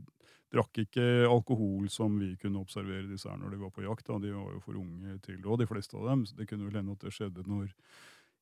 drakk 0.51 0.81
ikke 0.83 1.05
alkohol 1.29 1.87
som 1.87 2.17
vi 2.19 2.33
kunne 2.35 2.59
observere 2.59 3.07
disse 3.07 3.29
her 3.29 3.39
når 3.39 3.53
de 3.53 3.61
var 3.61 3.71
på 3.71 3.85
jakt. 3.85 4.05
da, 4.07 4.19
De 4.19 4.33
var 4.35 4.51
jo 4.51 4.59
for 4.59 4.75
unge 4.75 5.19
til 5.23 5.37
det, 5.39 5.47
og 5.47 5.61
de 5.61 5.69
fleste 5.69 5.95
av 5.95 6.09
dem. 6.09 6.25
så 6.25 6.35
Det 6.35 6.49
kunne 6.49 6.67
vel 6.67 6.81
hende 6.81 6.91
at 6.91 7.05
det 7.05 7.13
skjedde 7.15 7.47
når 7.47 7.71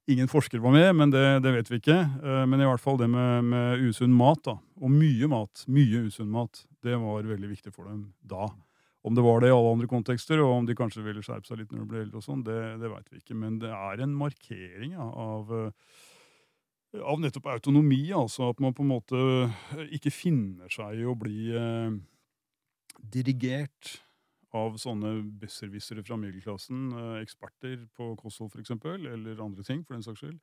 ingen 0.09 0.27
forsker 0.31 0.57
var 0.63 0.73
med, 0.73 0.89
men 0.95 1.11
det, 1.13 1.43
det 1.45 1.53
vet 1.53 1.69
vi 1.69 1.77
ikke. 1.77 1.99
Eh, 2.23 2.45
men 2.49 2.61
i 2.61 2.65
hvert 2.65 2.81
fall 2.81 2.97
det 2.97 3.09
med, 3.13 3.45
med 3.45 3.85
usunn 3.85 4.15
mat, 4.17 4.41
da, 4.47 4.57
og 4.81 4.89
mye 4.89 5.29
mat, 5.29 5.61
mye 5.69 6.07
usunn 6.09 6.31
mat, 6.33 6.63
det 6.81 6.97
var 6.97 7.29
veldig 7.29 7.51
viktig 7.51 7.75
for 7.75 7.85
dem 7.85 8.07
da. 8.25 8.49
Om 9.01 9.15
det 9.15 9.23
var 9.23 9.39
det 9.39 9.47
i 9.47 9.55
alle 9.55 9.71
andre 9.71 9.87
kontekster, 9.87 10.41
og 10.43 10.57
om 10.57 10.65
de 10.67 10.75
kanskje 10.75 11.03
ville 11.05 11.23
skjerpe 11.23 11.47
seg 11.47 11.61
litt 11.61 11.71
når 11.71 11.83
de 11.83 11.89
ble 11.91 12.01
eldre, 12.03 12.19
og 12.19 12.25
sånn, 12.25 12.43
det, 12.43 12.57
det 12.81 12.91
veit 12.91 13.07
vi 13.13 13.21
ikke. 13.21 13.37
Men 13.39 13.59
det 13.61 13.71
er 13.71 14.03
en 14.03 14.15
markering 14.19 14.97
ja, 14.97 15.05
av, 15.07 15.53
eh, 15.55 16.99
av, 16.99 17.21
nettopp 17.23 17.47
autonomi. 17.53 18.01
Altså 18.15 18.49
at 18.51 18.59
man 18.63 18.75
på 18.75 18.83
en 18.83 18.91
måte 18.91 19.23
ikke 19.95 20.11
finner 20.11 20.71
seg 20.73 20.99
i 20.99 21.07
å 21.07 21.15
bli 21.19 21.47
eh, 21.55 21.95
dirigert 22.99 23.95
av 24.59 24.75
sånne 24.81 25.13
besserwissere 25.39 26.03
fra 26.03 26.17
middelklassen, 26.19 26.91
eh, 26.91 27.15
eksperter 27.23 27.85
på 27.95 28.11
kosthold 28.19 28.51
f.eks., 28.51 28.75
eller 28.75 29.45
andre 29.45 29.63
ting, 29.63 29.85
for 29.85 29.95
den 29.95 30.03
saks 30.03 30.25
skyld. 30.25 30.39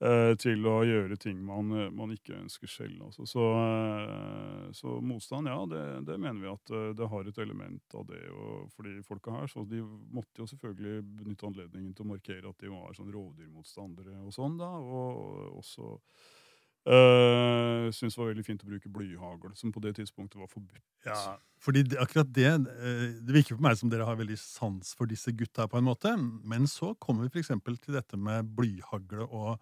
Eh, 0.00 0.30
til 0.40 0.64
å 0.64 0.78
gjøre 0.80 1.18
ting 1.20 1.42
man, 1.44 1.74
eh, 1.76 1.90
man 1.92 2.14
ikke 2.14 2.38
ønsker 2.38 2.70
selv. 2.72 3.02
Altså. 3.04 3.26
Så, 3.28 3.46
eh, 3.60 4.70
så, 4.72 4.94
motstand, 5.04 5.50
ja, 5.50 5.58
det, 5.68 5.82
det, 6.08 6.16
mener 6.16 6.40
vi 6.40 6.48
at 6.48 6.72
det 6.96 7.08
har 7.12 7.28
et 7.28 7.40
element 7.44 7.96
av 7.98 8.06
det 8.08 8.22
og 8.32 8.70
for 8.72 8.88
de 8.88 9.02
folka 9.04 9.34
her. 9.34 9.50
Så 9.52 9.66
de 9.68 9.82
måtte 9.84 10.40
jo 10.40 10.48
selvfølgelig 10.48 11.02
benytte 11.18 11.50
anledningen 11.50 11.92
til 11.92 12.06
å 12.06 12.12
markere 12.14 12.48
at 12.48 12.64
de 12.64 12.72
var 12.72 12.96
sånn 12.96 13.12
rovdyrmotstandere 13.12 14.22
og 14.24 14.32
sånn, 14.32 14.56
da. 14.62 14.70
Og 14.80 15.58
også 15.60 15.90
øh, 16.88 17.90
syntes 17.92 18.16
det 18.16 18.22
var 18.22 18.30
veldig 18.30 18.46
fint 18.46 18.64
å 18.64 18.70
bruke 18.70 18.94
blyhagl, 18.94 19.52
som 19.60 19.74
på 19.74 19.84
det 19.84 19.98
tidspunktet 19.98 20.40
var 20.40 20.48
forbudt. 20.48 20.86
Ja, 21.04 21.36
fordi 21.60 21.84
det, 21.90 22.00
akkurat 22.00 22.32
det 22.32 22.54
Det 23.20 23.36
virker 23.36 23.60
på 23.60 23.66
meg 23.68 23.76
som 23.76 23.92
dere 23.92 24.08
har 24.08 24.16
veldig 24.16 24.40
sans 24.40 24.94
for 24.96 25.12
disse 25.12 25.36
gutta, 25.36 25.68
på 25.68 25.76
en 25.76 25.90
måte. 25.92 26.16
Men 26.40 26.64
så 26.64 26.94
kommer 26.96 27.28
vi 27.28 27.44
f.eks. 27.44 27.52
til 27.84 28.00
dette 28.00 28.16
med 28.16 28.48
blyhagle 28.56 29.28
og 29.28 29.60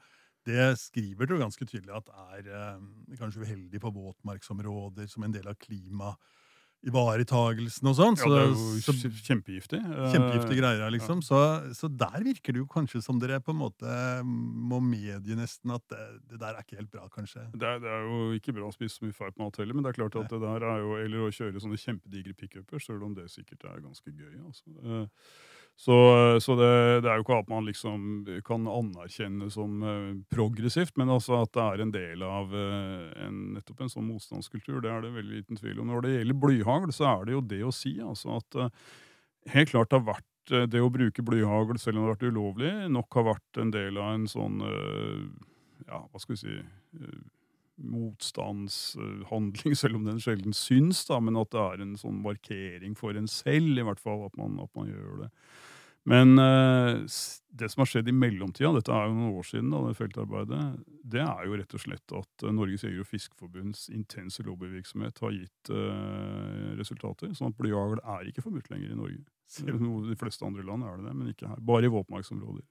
det 0.49 0.64
skriver 0.81 1.28
du 1.28 1.35
ganske 1.40 1.64
tydelig 1.69 1.93
at 2.00 2.09
er 2.33 2.43
eh, 2.49 2.76
kanskje 3.21 3.45
uheldig 3.45 3.78
på 3.83 3.90
våtmarksområder 3.95 5.07
som 5.11 5.23
en 5.26 5.35
del 5.35 5.47
av 5.50 5.57
klimaivaretagelsen 5.61 7.90
og 7.90 7.95
sånn. 7.99 8.17
Ja, 8.21 8.26
det 8.33 8.38
er 8.40 8.47
jo 8.52 8.59
så, 8.87 8.93
kjempegiftig. 9.28 9.81
Kjempegiftige 9.83 10.57
eh, 10.57 10.61
greier, 10.62 10.88
liksom. 10.95 11.19
Ja. 11.21 11.26
Så, 11.28 11.38
så, 11.81 11.87
der 12.05 12.19
virker 12.25 12.50
det 12.57 12.61
jo 12.62 12.69
kanskje 12.71 12.99
som 13.05 13.17
dere 13.21 13.45
på 13.45 13.50
en 13.55 13.61
måte 13.61 13.88
må 14.25 14.78
medgi 14.85 15.35
nesten 15.38 15.69
at 15.76 15.85
det, 15.93 16.05
det, 16.31 16.37
der 16.40 16.52
er 16.55 16.61
ikke 16.64 16.81
helt 16.81 16.95
bra, 16.95 17.05
kanskje. 17.12 17.43
Det 17.52 17.67
er, 17.69 17.76
det 17.85 17.90
er 17.93 18.02
jo 18.09 18.17
ikke 18.38 18.55
bra 18.57 18.64
å 18.71 18.76
spise 18.76 18.95
så 18.97 19.02
mye 19.05 19.19
feit 19.21 19.37
mat 19.43 19.55
heller, 19.61 19.75
men 19.76 19.83
det 19.85 19.90
er 19.93 20.00
klart 20.00 20.17
at 20.23 20.31
det 20.33 20.40
der 20.47 20.61
er 20.73 20.78
jo 20.85 20.90
Eller 21.02 21.19
å 21.26 21.35
kjøre 21.35 21.62
sånne 21.62 21.83
kjempedigre 21.85 22.35
pickuper, 22.38 22.78
selv 22.83 23.00
om 23.07 23.12
det 23.19 23.26
sikkert 23.35 23.61
er 23.69 23.78
ganske 23.85 24.09
gøy. 24.11 24.37
altså. 24.49 24.69
Så, 25.78 25.94
så 26.42 26.56
det, 26.58 26.70
det, 27.04 27.06
er 27.06 27.20
jo 27.20 27.23
ikke 27.23 27.37
at 27.38 27.50
man 27.52 27.68
liksom 27.68 28.00
kan 28.47 28.64
anerkjenne 28.66 29.47
som 29.54 29.76
uh, 29.87 30.16
progressivt, 30.35 30.97
men 30.99 31.12
altså 31.14 31.37
at 31.44 31.52
det 31.54 31.62
er 31.62 31.82
en 31.85 31.92
del 31.94 32.25
av 32.26 32.50
uh, 32.50 33.12
en, 33.23 33.37
nettopp 33.54 33.85
en 33.85 33.92
sånn 33.92 34.08
motstandskultur. 34.08 34.80
Det 34.82 34.90
er 34.90 35.04
det 35.04 35.12
veldig 35.14 35.37
liten 35.37 35.61
tvil 35.61 35.78
om. 35.78 35.92
Når 35.92 36.02
det 36.02 36.16
gjelder 36.16 36.40
blyhagl, 36.42 36.90
så 36.97 37.06
er 37.12 37.28
det 37.28 37.37
jo 37.37 37.44
det 37.54 37.61
å 37.68 37.70
si 37.75 37.94
altså 38.02 38.40
at 38.40 38.58
uh, 38.58 38.73
helt 39.52 39.73
klart 39.73 39.90
det 39.90 40.00
har 40.00 40.06
vært 40.14 40.52
eh, 40.52 40.68
det 40.70 40.82
å 40.82 40.92
bruke 40.92 41.25
blyhagl, 41.25 41.78
selv 41.80 41.99
om 41.99 42.04
det 42.04 42.08
har 42.08 42.16
vært 42.16 42.28
ulovlig, 42.32 42.75
nok 42.94 43.18
har 43.20 43.28
vært 43.32 43.62
en 43.62 43.73
del 43.75 44.00
av 44.00 44.14
en 44.16 44.28
sånn 44.30 44.62
eh, 44.66 45.26
Ja, 45.88 46.02
hva 46.04 46.20
skal 46.20 46.35
vi 46.35 46.40
si 46.42 46.54
eh, 46.58 47.18
Motstandshandling, 47.78 49.76
selv 49.82 50.00
om 50.00 50.08
den 50.08 50.20
sjelden 50.23 50.56
syns, 50.56 51.04
da, 51.06 51.20
men 51.23 51.38
at 51.38 51.52
det 51.54 51.62
er 51.62 51.85
en 51.85 51.97
sånn 52.00 52.18
markering 52.25 52.97
for 52.99 53.16
en 53.16 53.30
selv, 53.30 53.78
i 53.78 53.87
hvert 53.87 54.02
fall, 54.02 54.26
at 54.26 54.35
man, 54.40 54.58
at 54.64 54.73
man 54.75 54.90
gjør 54.90 55.25
det. 55.25 55.32
Men 56.08 56.38
uh, 56.40 57.04
det 57.58 57.68
som 57.68 57.82
har 57.82 57.90
skjedd 57.90 58.08
i 58.08 58.14
mellomtida, 58.16 58.70
dette 58.72 58.92
er 58.94 59.08
jo 59.08 59.16
noen 59.16 59.38
år 59.38 59.46
siden, 59.46 59.72
da, 59.72 59.80
det 59.84 59.98
feltarbeidet, 59.98 60.60
det 61.14 61.24
er 61.24 61.42
jo 61.44 61.58
rett 61.58 61.74
og 61.76 61.82
slett 61.82 62.14
at 62.16 62.44
uh, 62.46 62.52
Norges 62.54 62.84
Jeger- 62.86 63.02
og 63.02 63.10
Fiskeforbunds 63.10 63.88
intense 63.92 64.44
lobbyvirksomhet 64.46 65.20
har 65.24 65.34
gitt 65.36 65.72
uh, 65.74 66.70
resultater. 66.78 67.34
Sånn 67.36 67.52
at 67.52 67.58
blyhagl 67.58 68.00
er 68.00 68.30
ikke 68.30 68.44
forbudt 68.46 68.70
lenger 68.72 68.94
i 68.94 68.98
Norge. 68.98 69.20
De 69.58 70.20
fleste 70.20 70.44
andre 70.44 70.64
land 70.64 70.84
er 70.84 70.96
det 70.96 71.08
det, 71.08 71.16
men 71.16 71.32
ikke 71.32 71.50
her. 71.50 71.60
Bare 71.64 71.88
i 71.88 71.92
våtmarksområder. 71.92 72.64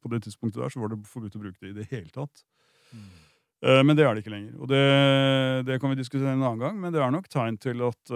På 0.00 0.08
det 0.08 0.22
tidspunktet 0.24 0.62
der 0.62 0.72
så 0.72 0.80
var 0.80 0.94
det 0.94 1.02
forbudt 1.04 1.36
å 1.36 1.42
bruke 1.42 1.60
det 1.60 1.72
i 1.74 1.76
det 1.76 1.84
hele 1.90 2.08
tatt. 2.14 2.46
Mm. 2.96 3.10
Men 3.84 3.92
det 3.98 4.06
er 4.06 4.16
det 4.16 4.22
ikke 4.22 4.32
lenger. 4.32 4.54
Og 4.56 4.70
det, 4.72 4.80
det, 5.68 5.76
kan 5.82 5.92
vi 5.92 5.98
diskutere 5.98 6.32
en 6.32 6.40
annen 6.40 6.62
gang, 6.62 6.80
men 6.80 6.94
det 6.94 7.02
er 7.04 7.12
nok 7.12 7.28
tegn 7.28 7.60
til 7.60 7.84
at, 7.84 8.14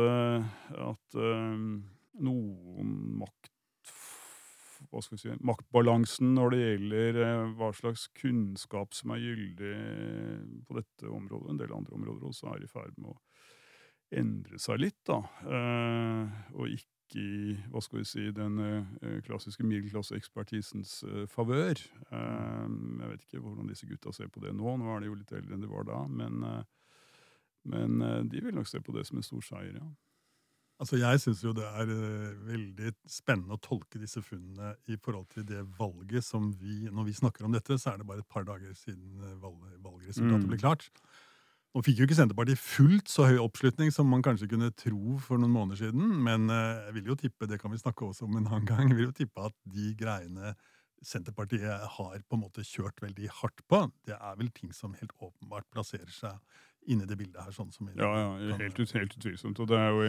at 0.88 1.18
noen 2.25 2.97
makt 3.21 3.51
hva 4.93 5.01
skal 5.05 5.21
si, 5.21 5.33
maktbalansen 5.41 6.35
når 6.37 6.53
det 6.53 6.61
gjelder 6.63 7.19
eh, 7.25 7.51
hva 7.57 7.71
slags 7.77 8.07
kunnskap 8.19 8.93
som 8.97 9.15
er 9.15 9.23
gyldig 9.23 9.75
på 10.69 10.77
dette 10.77 11.09
området, 11.09 11.47
og 11.47 11.53
en 11.55 11.61
del 11.63 11.77
andre 11.77 11.97
områder 11.97 12.29
også, 12.29 12.51
er 12.53 12.65
i 12.67 12.71
ferd 12.71 12.99
med 12.99 13.15
å 13.15 13.21
endre 14.23 14.61
seg 14.61 14.83
litt. 14.83 15.01
da, 15.09 15.23
eh, 15.49 16.53
Og 16.59 16.75
ikke 16.77 16.91
i 17.23 17.57
hva 17.69 17.81
skal 17.85 18.01
vi 18.01 18.07
si, 18.09 18.27
den 18.37 18.61
eh, 18.65 19.19
klassiske 19.25 19.65
middelklasseekspertisens 19.69 20.95
favør. 21.29 21.77
Jeg 21.77 23.09
vet 23.11 23.27
ikke 23.27 23.43
hvordan 23.45 23.69
disse 23.69 23.89
gutta 23.89 24.13
ser 24.17 24.31
på 24.33 24.41
det 24.45 24.55
nå. 24.57 24.77
Nå 24.81 24.93
er 24.93 25.01
de 25.01 25.11
jo 25.11 25.19
litt 25.19 25.33
eldre 25.33 25.57
enn 25.57 25.65
de 25.65 25.73
var 25.73 25.89
da. 25.89 26.05
Men, 26.09 26.41
men 27.69 28.01
de 28.33 28.41
vil 28.41 28.57
nok 28.57 28.69
se 28.69 28.81
på 28.81 28.97
det 28.97 29.05
som 29.09 29.21
en 29.21 29.29
stor 29.29 29.45
seier, 29.45 29.77
ja. 29.77 29.91
Altså, 30.83 30.99
Jeg 30.99 31.21
syns 31.23 31.43
jo 31.45 31.53
det 31.55 31.62
er 31.62 31.91
uh, 31.91 32.47
veldig 32.49 32.93
spennende 33.07 33.55
å 33.55 33.62
tolke 33.62 34.01
disse 34.03 34.23
funnene 34.25 34.75
i 34.91 34.97
forhold 34.99 35.29
til 35.31 35.47
det 35.47 35.62
valget 35.79 36.27
som 36.27 36.51
vi 36.59 36.89
Når 36.91 37.07
vi 37.07 37.19
snakker 37.21 37.47
om 37.47 37.55
dette, 37.55 37.79
så 37.79 37.93
er 37.93 38.01
det 38.01 38.09
bare 38.09 38.25
et 38.25 38.33
par 38.33 38.47
dager 38.49 38.75
siden 38.75 39.23
uh, 39.23 39.37
valgresultatet 39.85 40.43
mm. 40.43 40.51
ble 40.51 40.59
klart. 40.59 40.91
Nå 41.73 41.81
fikk 41.87 42.03
jo 42.03 42.09
ikke 42.09 42.19
Senterpartiet 42.19 42.61
fullt 42.61 43.09
så 43.09 43.31
høy 43.31 43.39
oppslutning 43.41 43.95
som 43.95 44.11
man 44.11 44.25
kanskje 44.25 44.51
kunne 44.51 44.73
tro 44.77 45.17
for 45.23 45.41
noen 45.41 45.55
måneder 45.55 45.87
siden, 45.87 46.19
men 46.27 46.51
uh, 46.51 46.83
jeg 46.89 46.99
vil 46.99 47.12
jo 47.15 47.19
tippe, 47.23 47.49
det 47.49 47.62
kan 47.62 47.73
vi 47.73 47.81
snakke 47.81 48.05
også 48.09 48.27
om 48.27 48.37
en 48.41 48.51
annen 48.51 48.69
gang, 48.69 48.91
jeg 48.91 48.99
vil 48.99 49.09
jo 49.09 49.19
tippe 49.23 49.47
at 49.49 49.57
de 49.73 49.95
greiene 49.97 50.53
Senterpartiet 51.03 51.87
har 51.97 52.21
på 52.29 52.37
en 52.37 52.45
måte 52.45 52.62
kjørt 52.67 53.01
veldig 53.03 53.31
hardt 53.41 53.65
på, 53.71 53.81
det 54.07 54.19
er 54.19 54.37
vel 54.39 54.53
ting 54.55 54.75
som 54.77 54.93
helt 54.99 55.15
åpenbart 55.17 55.67
plasserer 55.73 56.12
seg 56.15 56.37
inni 56.91 57.07
det 57.07 57.17
bildet 57.19 57.43
her. 57.45 57.53
sånn 57.55 57.73
som 57.75 57.91
Ja, 57.95 58.11
ja, 58.19 58.57
helt, 58.59 58.79
ut, 58.79 58.95
helt 58.97 59.17
utvilsomt. 59.17 59.61
Og 59.62 59.69
det 59.71 59.79
er 59.79 59.91
jo 59.93 60.07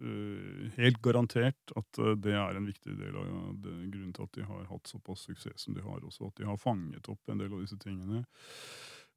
uh, 0.00 0.64
helt 0.76 1.00
garantert 1.04 1.74
at 1.78 2.00
uh, 2.00 2.14
det 2.16 2.34
er 2.36 2.58
en 2.58 2.68
viktig 2.68 2.96
del 3.00 3.16
av 3.20 3.28
det, 3.64 3.74
grunnen 3.92 4.12
til 4.16 4.26
at 4.26 4.38
de 4.38 4.48
har 4.48 4.66
hatt 4.70 4.90
såpass 4.90 5.26
suksess 5.28 5.66
som 5.66 5.76
de 5.76 5.84
har. 5.84 6.02
også, 6.02 6.28
At 6.28 6.40
de 6.40 6.48
har 6.48 6.60
fanget 6.60 7.08
opp 7.12 7.32
en 7.32 7.40
del 7.40 7.52
av 7.52 7.64
disse 7.64 7.80
tingene. 7.80 8.24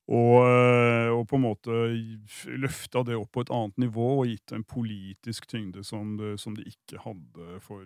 Og, 0.08 0.40
og, 0.40 1.26
på 1.28 1.36
en 1.36 1.44
måte 1.44 1.78
løfta 2.56 3.02
det 3.04 3.18
opp 3.20 3.34
på 3.36 3.42
et 3.44 3.50
annet 3.52 3.82
nivå 3.84 4.06
og 4.22 4.30
gitt 4.30 4.54
en 4.56 4.64
politisk 4.64 5.50
tyngde 5.52 5.84
som 5.84 6.14
det, 6.16 6.38
som 6.40 6.56
de 6.56 6.64
ikke 6.64 7.02
hadde 7.04 7.58
for 7.66 7.84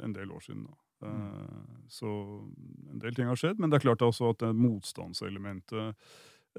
en 0.00 0.14
del 0.16 0.32
år 0.32 0.46
siden. 0.46 0.64
da. 0.64 0.78
Mm. 1.12 1.66
Så 1.92 2.08
en 2.88 3.02
del 3.04 3.12
ting 3.12 3.28
har 3.28 3.36
skjedd, 3.36 3.60
men 3.60 3.68
det 3.68 3.82
er 3.82 3.84
klart 3.84 4.06
også 4.06 4.32
at 4.32 4.40
det 4.46 4.54
motstandselementet 4.56 5.92
Eh, 5.92 5.92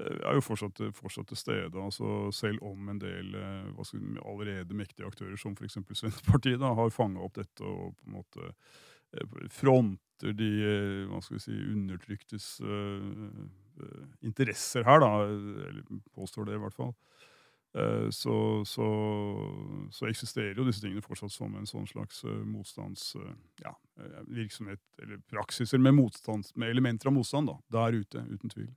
er 0.00 0.38
jo 0.38 0.44
fortsatt, 0.44 0.80
fortsatt 0.96 1.28
til 1.30 1.38
stede. 1.38 1.82
altså 1.82 2.30
Selv 2.34 2.62
om 2.66 2.88
en 2.88 3.00
del 3.00 3.34
skal, 3.36 3.84
si, 3.86 3.98
allerede 4.24 4.76
mektige 4.76 5.06
aktører, 5.06 5.36
som 5.36 5.56
f.eks. 5.56 5.78
Senterpartiet, 5.92 6.60
da, 6.62 6.74
har 6.78 6.94
fanga 6.94 7.20
opp 7.24 7.36
dette 7.40 7.66
og 7.66 7.96
på 7.98 8.08
en 8.08 8.16
måte 8.18 8.40
eh, 8.50 9.26
fronter 9.52 10.32
de 10.36 10.50
hva 11.08 11.20
skal 11.24 11.38
vi 11.38 11.46
si, 11.46 11.56
undertryktes 11.72 12.46
uh, 12.60 13.44
interesser 14.26 14.84
her, 14.84 14.98
da, 15.00 15.10
eller 15.24 15.82
påstår 16.12 16.44
det 16.50 16.58
i 16.58 16.60
hvert 16.60 16.76
fall. 16.76 16.92
Uh, 17.70 18.10
så, 18.10 18.64
så, 18.66 18.82
så, 19.94 20.08
eksisterer 20.10 20.58
jo 20.58 20.64
disse 20.66 20.82
tingene 20.82 21.04
fortsatt 21.04 21.30
som 21.32 21.54
en 21.54 21.66
sånn 21.70 21.86
slags 21.88 22.24
uh, 22.26 22.42
motstandsvirksomhet, 22.50 24.80
ja, 24.82 25.02
eller 25.04 25.22
praksiser 25.30 25.78
med, 25.78 25.94
med 25.96 26.68
elementer 26.68 27.08
av 27.08 27.14
motstand, 27.16 27.48
da, 27.48 27.56
der 27.78 27.92
ute, 28.02 28.18
uten 28.26 28.50
tvil. 28.50 28.74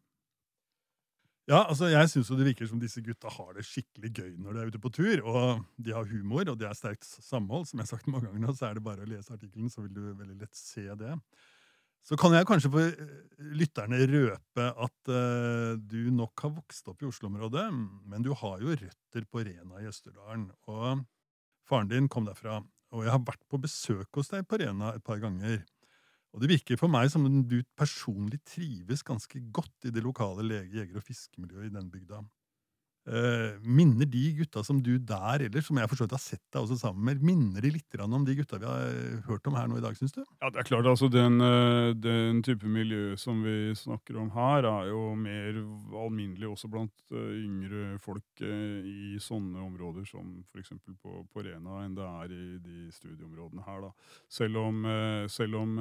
Ja, 1.44 1.66
altså 1.68 1.90
jeg 1.92 2.08
syns 2.08 2.30
det 2.32 2.46
virker 2.48 2.68
som 2.70 2.80
disse 2.80 3.02
gutta 3.04 3.28
har 3.28 3.50
det 3.58 3.66
skikkelig 3.68 4.12
gøy 4.16 4.30
når 4.40 4.56
de 4.56 4.62
er 4.62 4.70
ute 4.72 4.80
på 4.80 4.92
tur. 4.96 5.24
Og 5.28 5.66
de 5.76 5.96
har 5.96 6.08
humor, 6.08 6.46
og 6.48 6.60
de 6.60 6.70
har 6.70 6.78
sterkt 6.78 7.04
samhold. 7.04 7.68
Som 7.68 7.82
jeg 7.82 7.88
har 7.88 7.92
sagt 7.98 8.08
mange 8.08 8.30
ganger 8.30 8.46
nå, 8.46 8.54
så 8.56 8.70
er 8.70 8.78
det 8.78 8.86
bare 8.86 9.04
å 9.04 9.10
lese 9.10 9.36
artikkelen, 9.36 9.72
så 9.72 9.84
vil 9.84 9.92
du 9.92 10.06
veldig 10.06 10.38
lett 10.40 10.56
se 10.56 10.86
det. 11.00 11.18
Så 12.04 12.18
kan 12.20 12.36
jeg 12.36 12.48
kanskje 12.48 12.72
for 12.72 12.84
eh, 12.84 13.12
lytterne 13.60 14.00
røpe 14.12 14.66
at 14.86 15.12
uh, 15.12 15.76
du 15.80 16.12
nok 16.12 16.42
har 16.44 16.52
vokst 16.58 16.90
opp 16.92 17.04
i 17.04 17.08
Oslo-området, 17.08 17.68
men 18.12 18.26
du 18.26 18.34
har 18.36 18.64
jo 18.64 18.76
røtter 18.76 19.28
på 19.28 19.44
Rena 19.48 19.80
i 19.80 19.88
Østerdalen. 19.88 20.50
Og 20.72 21.06
faren 21.68 21.92
din 21.92 22.10
kom 22.12 22.28
derfra. 22.28 22.60
Og 22.94 23.04
jeg 23.04 23.16
har 23.16 23.24
vært 23.24 23.44
på 23.52 23.60
besøk 23.64 24.20
hos 24.20 24.32
deg 24.32 24.44
på 24.48 24.60
Rena 24.64 24.92
et 24.96 25.04
par 25.04 25.20
ganger. 25.24 25.64
Og 26.34 26.42
det 26.42 26.50
virker 26.50 26.80
for 26.82 26.90
meg 26.90 27.12
som 27.14 27.28
du 27.46 27.60
personlig 27.78 28.40
trives 28.50 29.06
ganske 29.06 29.42
godt 29.54 29.90
i 29.90 29.94
det 29.94 30.02
lokale 30.06 30.46
lege-, 30.46 30.80
jeger- 30.80 30.98
og 30.98 31.06
fiskemiljøet 31.06 31.70
i 31.70 31.76
den 31.76 31.92
bygda. 31.94 32.24
Uh, 33.04 33.60
minner 33.60 34.08
de 34.08 34.30
gutta 34.38 34.62
som 34.64 34.78
du 34.80 34.94
der, 34.96 35.42
eller 35.44 35.64
som 35.66 35.76
jeg 35.76 35.90
har 35.92 36.20
sett 36.24 36.40
deg 36.54 36.62
også 36.62 36.78
sammen 36.80 37.04
med, 37.04 37.26
minner 37.26 37.60
de 37.66 37.74
litt 37.76 37.98
om 38.00 38.24
de 38.24 38.36
gutta 38.38 38.62
vi 38.62 38.70
har 38.70 38.94
hørt 39.28 39.50
om 39.50 39.58
her 39.60 39.68
nå 39.68 39.82
i 39.82 39.84
dag, 39.84 39.98
syns 40.00 40.16
du? 40.16 40.22
Ja, 40.40 40.48
det 40.48 40.62
er 40.62 40.70
klart. 40.70 40.88
altså 40.88 41.10
den, 41.12 41.36
eh, 41.44 41.92
den, 42.00 42.40
type 42.48 42.64
miljø 42.64 43.18
som 43.20 43.44
vi 43.44 43.76
snakker 43.76 44.22
om 44.22 44.32
her, 44.32 44.64
er 44.70 44.88
jo 44.94 45.02
mer 45.20 45.60
alminnelig 46.00 46.48
også 46.54 46.72
blant 46.72 47.12
yngre 47.12 47.98
folk 48.00 48.44
i 48.44 49.20
sånne 49.20 49.60
områder 49.68 50.08
som 50.08 50.40
f.eks. 50.54 50.72
På, 51.04 51.26
på 51.28 51.44
Rena, 51.44 51.84
enn 51.84 51.98
det 51.98 52.08
er 52.08 52.32
i 52.32 52.46
de 52.64 52.88
studieområdene 52.96 53.68
her. 53.68 53.90
da. 53.90 53.92
Selv 54.32 54.64
om, 54.64 54.88
selv 55.28 55.60
om 55.60 55.76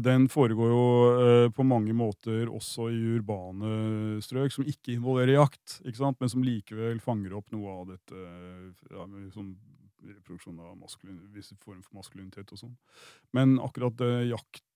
Den 0.05 0.27
foregår 0.29 0.69
jo 0.69 1.49
på 1.57 1.63
mange 1.65 1.89
måter 1.97 2.45
også 2.45 2.93
i 2.93 2.99
urbane 3.15 4.21
strøk, 4.21 4.53
som 4.53 4.61
ikke 4.69 4.93
involverer 4.93 5.33
jakt, 5.33 5.81
ikke 5.81 5.97
men 6.21 6.29
som 6.29 6.45
likevel 6.45 7.01
fanger 7.01 7.33
opp 7.39 7.49
noe 7.55 7.73
av 7.79 7.89
dette 7.89 8.13
ja, 8.93 9.01
sånn 9.33 9.57
reproduksjon 10.05 10.61
av 10.61 10.77
maskulin, 10.77 11.17
viss 11.33 11.49
form 11.63 11.81
for 11.81 11.97
maskulinitet 11.97 12.53
og 12.53 12.59
sånn. 12.59 12.77
Men 13.35 13.59
akkurat 13.63 13.95
det 13.97 14.29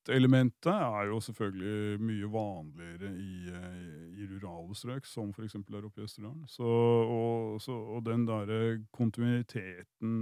jaktelementet 0.08 0.72
er 0.72 1.10
jo 1.10 1.20
selvfølgelig 1.20 2.00
mye 2.00 2.30
vanligere 2.32 3.10
i, 3.20 3.50
eh, 3.52 4.22
i 4.22 4.28
rurale 4.32 4.76
strøk, 4.76 5.06
som 5.06 5.34
f.eks. 5.34 5.58
der 5.68 5.86
oppe 5.86 6.02
i 6.02 6.06
Østerdalen. 6.06 6.48
Og, 6.60 7.60
og, 7.68 8.06
den 8.06 8.26
derre 8.28 8.80
kontinuiteten 8.92 10.16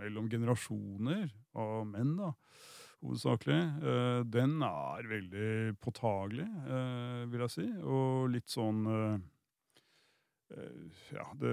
mellom 0.00 0.28
generasjoner 0.30 1.30
av 1.54 1.86
menn, 1.86 2.16
da, 2.18 2.32
hovedsakelig, 3.04 3.60
eh, 3.82 4.22
den 4.26 4.58
er 4.66 5.08
veldig 5.08 5.76
påtagelig, 5.80 6.48
eh, 6.66 7.26
vil 7.30 7.46
jeg 7.46 7.54
si. 7.54 7.68
Og 7.82 8.30
litt 8.34 8.50
sånn 8.50 8.82
ja, 11.14 11.26
det 11.40 11.52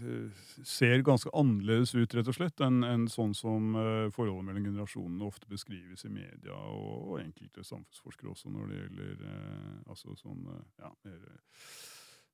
eh, 0.00 0.30
ser 0.64 1.02
ganske 1.02 1.30
annerledes 1.36 1.94
ut, 1.94 2.14
rett 2.14 2.30
og 2.30 2.36
slett, 2.36 2.62
enn 2.64 2.80
en 2.86 3.06
sånn 3.12 3.34
som 3.36 3.74
uh, 3.76 4.08
forholdet 4.14 4.46
mellom 4.48 4.70
generasjonene 4.70 5.28
ofte 5.28 5.48
beskrives 5.50 6.06
i 6.08 6.12
media, 6.12 6.56
og, 6.56 7.12
og 7.12 7.20
enkelte 7.20 7.64
samfunnsforskere 7.66 8.32
også, 8.32 8.52
når 8.54 8.72
det 8.72 8.80
gjelder 8.80 9.22
eh, 9.28 9.78
altså 9.92 10.16
sånn 10.16 10.42
uh, 10.48 10.64
ja, 10.80 10.92
mer 11.04 11.22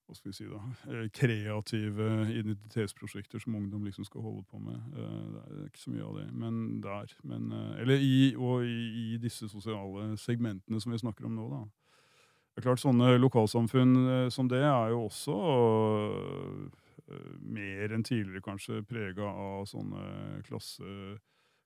hva 0.04 0.12
skal 0.18 0.28
vi 0.28 0.36
si 0.36 0.44
da, 0.44 0.58
kreative 1.16 2.06
identitetsprosjekter 2.28 3.40
som 3.40 3.54
ungdom 3.56 3.86
liksom 3.88 4.04
skal 4.04 4.20
holde 4.20 4.42
på 4.50 4.58
med. 4.60 4.82
Det 4.92 5.04
er 5.40 5.62
ikke 5.64 5.80
så 5.80 5.92
mye 5.94 6.04
av 6.04 6.18
det, 6.18 6.24
men 6.42 6.58
der. 6.84 7.14
Men, 7.24 7.46
eller 7.80 8.04
i, 8.04 8.18
og 8.36 8.66
i, 8.68 8.82
i 9.00 9.06
disse 9.22 9.48
sosiale 9.48 10.10
segmentene 10.20 10.82
som 10.84 10.92
vi 10.92 11.00
snakker 11.00 11.24
om 11.24 11.38
nå, 11.38 11.46
da. 11.54 11.62
Det 12.54 12.62
er 12.62 12.68
klart, 12.68 12.82
Sånne 12.84 13.16
lokalsamfunn 13.18 13.94
eh, 14.06 14.28
som 14.30 14.46
det 14.50 14.62
er 14.62 14.92
jo 14.92 15.08
også 15.08 15.34
uh, 15.34 16.82
mer 17.42 17.94
enn 17.96 18.04
tidligere 18.06 18.44
kanskje 18.44 18.84
prega 18.86 19.26
av 19.26 19.66
sånne 19.66 20.38
klasse, 20.46 20.86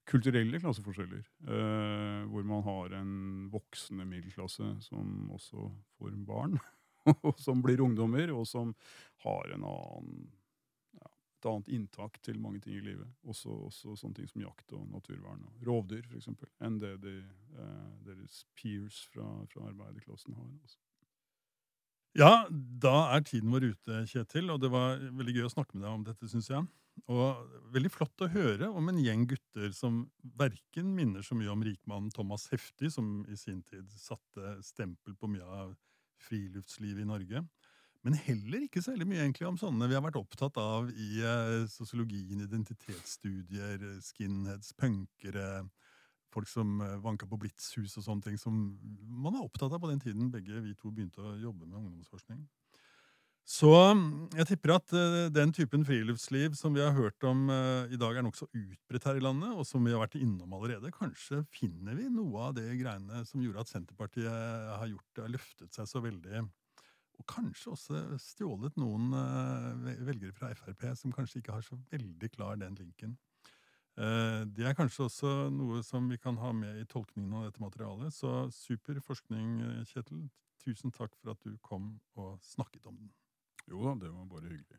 kulturelle 0.08 0.60
klasseforskjeller. 0.62 1.26
Uh, 1.44 2.24
hvor 2.32 2.48
man 2.48 2.64
har 2.64 2.96
en 3.02 3.12
voksende 3.52 4.08
middelklasse 4.08 4.70
som 4.88 5.28
også 5.36 5.68
får 5.98 6.16
barn. 6.24 6.56
og 7.26 7.36
som 7.40 7.60
blir 7.64 7.84
ungdommer, 7.84 8.32
og 8.32 8.48
som 8.48 8.72
har 9.26 9.52
en 9.54 9.68
annen, 9.68 10.26
et 11.38 11.48
annet 11.48 11.70
inntak 11.74 12.18
til 12.26 12.40
mange 12.42 12.60
ting 12.64 12.76
i 12.78 12.82
livet. 12.82 13.06
Også, 13.28 13.52
også 13.68 13.94
sånne 13.98 14.18
ting 14.18 14.28
som 14.30 14.42
jakt 14.42 14.74
og 14.74 14.88
naturvern 14.90 15.44
og 15.46 15.64
rovdyr, 15.68 16.06
eksempel, 16.18 16.50
enn 16.64 16.80
det 16.82 16.96
de, 17.04 17.14
eh, 17.54 17.88
deres 18.08 18.42
peers 18.58 19.04
fra, 19.12 19.26
fra 19.52 19.68
arbeiderklassen 19.70 20.34
har. 20.38 20.50
Altså. 20.58 20.78
Ja, 22.18 22.32
da 22.50 22.96
er 23.14 23.22
tiden 23.22 23.52
vår 23.54 23.68
ute, 23.70 24.02
Kjetil, 24.10 24.50
og 24.50 24.62
det 24.64 24.72
var 24.74 24.98
veldig 24.98 25.36
gøy 25.36 25.46
å 25.46 25.54
snakke 25.54 25.76
med 25.76 25.86
deg 25.86 25.92
om 25.92 26.06
dette, 26.06 26.30
syns 26.30 26.50
jeg. 26.50 26.66
Og 27.06 27.50
veldig 27.70 27.92
flott 27.94 28.24
å 28.24 28.30
høre 28.32 28.70
om 28.74 28.88
en 28.90 28.98
gjeng 28.98 29.28
gutter 29.30 29.70
som 29.76 30.00
verken 30.40 30.88
minner 30.96 31.22
så 31.22 31.36
mye 31.38 31.52
om 31.52 31.62
rikmannen 31.62 32.10
Thomas 32.14 32.48
Hefti, 32.50 32.90
som 32.90 33.20
i 33.30 33.38
sin 33.38 33.60
tid 33.68 33.86
satte 33.94 34.56
stempel 34.66 35.14
på 35.14 35.30
mye 35.30 35.46
av 35.46 35.76
friluftslivet 36.26 37.04
i 37.04 37.06
Norge, 37.06 37.44
men 38.06 38.14
heller 38.28 38.64
ikke 38.64 38.82
så 38.84 38.94
mye 38.94 39.22
egentlig 39.24 39.48
om 39.48 39.58
sånne 39.58 39.88
vi 39.90 39.96
har 39.96 40.04
vært 40.04 40.20
opptatt 40.20 40.58
av 40.62 40.90
i 40.94 41.22
eh, 41.24 41.64
sosiologien, 41.72 42.44
identitetsstudier, 42.44 43.82
skinheads, 44.06 44.70
punkere, 44.78 45.64
folk 46.34 46.48
som 46.50 46.78
eh, 46.84 46.98
vanka 47.02 47.26
på 47.28 47.40
Blitzhus 47.42 47.96
og 47.98 48.06
sånne 48.06 48.28
ting, 48.28 48.38
som 48.40 48.54
man 49.08 49.34
er 49.34 49.42
opptatt 49.42 49.74
av 49.74 49.82
på 49.82 49.90
den 49.90 50.02
tiden 50.04 50.30
begge 50.34 50.62
vi 50.62 50.76
to 50.78 50.92
begynte 50.92 51.24
å 51.24 51.36
jobbe 51.42 51.66
med 51.66 51.80
ungdomsforskning. 51.80 52.46
Så 53.48 53.70
jeg 54.36 54.44
tipper 54.44 54.74
at 54.74 54.92
uh, 54.92 55.30
den 55.32 55.54
typen 55.56 55.80
friluftsliv 55.88 56.52
som 56.58 56.74
vi 56.76 56.82
har 56.84 56.92
hørt 56.92 57.24
om 57.24 57.46
uh, 57.48 57.88
i 57.88 57.96
dag, 57.96 58.18
er 58.18 58.26
nokså 58.26 58.44
utbredt 58.52 59.06
her 59.08 59.16
i 59.16 59.22
landet, 59.24 59.54
og 59.56 59.64
som 59.64 59.80
vi 59.88 59.94
har 59.94 60.02
vært 60.02 60.18
innom 60.20 60.52
allerede. 60.52 60.92
Kanskje 60.92 61.40
finner 61.48 61.96
vi 61.96 62.10
noe 62.12 62.50
av 62.50 62.58
det 62.58 62.66
greiene 62.76 63.22
som 63.24 63.40
gjorde 63.40 63.64
at 63.64 63.72
Senterpartiet 63.72 64.28
har, 64.28 64.84
gjort, 64.90 65.22
har 65.24 65.32
løftet 65.32 65.72
seg 65.80 65.88
så 65.88 66.04
veldig. 66.04 66.44
Og 67.18 67.26
kanskje 67.30 67.72
også 67.74 68.02
stjålet 68.22 68.76
noen 68.78 69.10
uh, 69.14 69.88
velgere 70.06 70.34
fra 70.36 70.52
Frp 70.54 70.84
som 70.98 71.14
kanskje 71.14 71.42
ikke 71.42 71.56
har 71.56 71.66
så 71.66 71.78
veldig 71.90 72.30
klar 72.36 72.60
den 72.60 72.78
linken. 72.78 73.18
Det 73.98 74.62
er 74.62 74.76
kanskje 74.78 75.08
også 75.08 75.30
noe 75.50 75.80
som 75.82 76.04
vi 76.06 76.20
kan 76.22 76.36
ha 76.38 76.52
med 76.54 76.76
i 76.78 76.84
tolkningen 76.86 77.32
av 77.34 77.48
dette 77.48 77.58
materialet. 77.58 78.14
Så 78.14 78.44
super 78.54 79.00
forskning, 79.02 79.56
Kjetil. 79.90 80.28
Tusen 80.62 80.94
takk 80.94 81.16
for 81.18 81.32
at 81.34 81.42
du 81.42 81.56
kom 81.66 81.96
og 82.14 82.36
snakket 82.46 82.86
om 82.86 82.94
den. 83.00 83.10
Jo 83.66 83.82
da, 83.88 83.96
det 84.04 84.12
var 84.14 84.30
bare 84.30 84.52
hyggelig. 84.52 84.78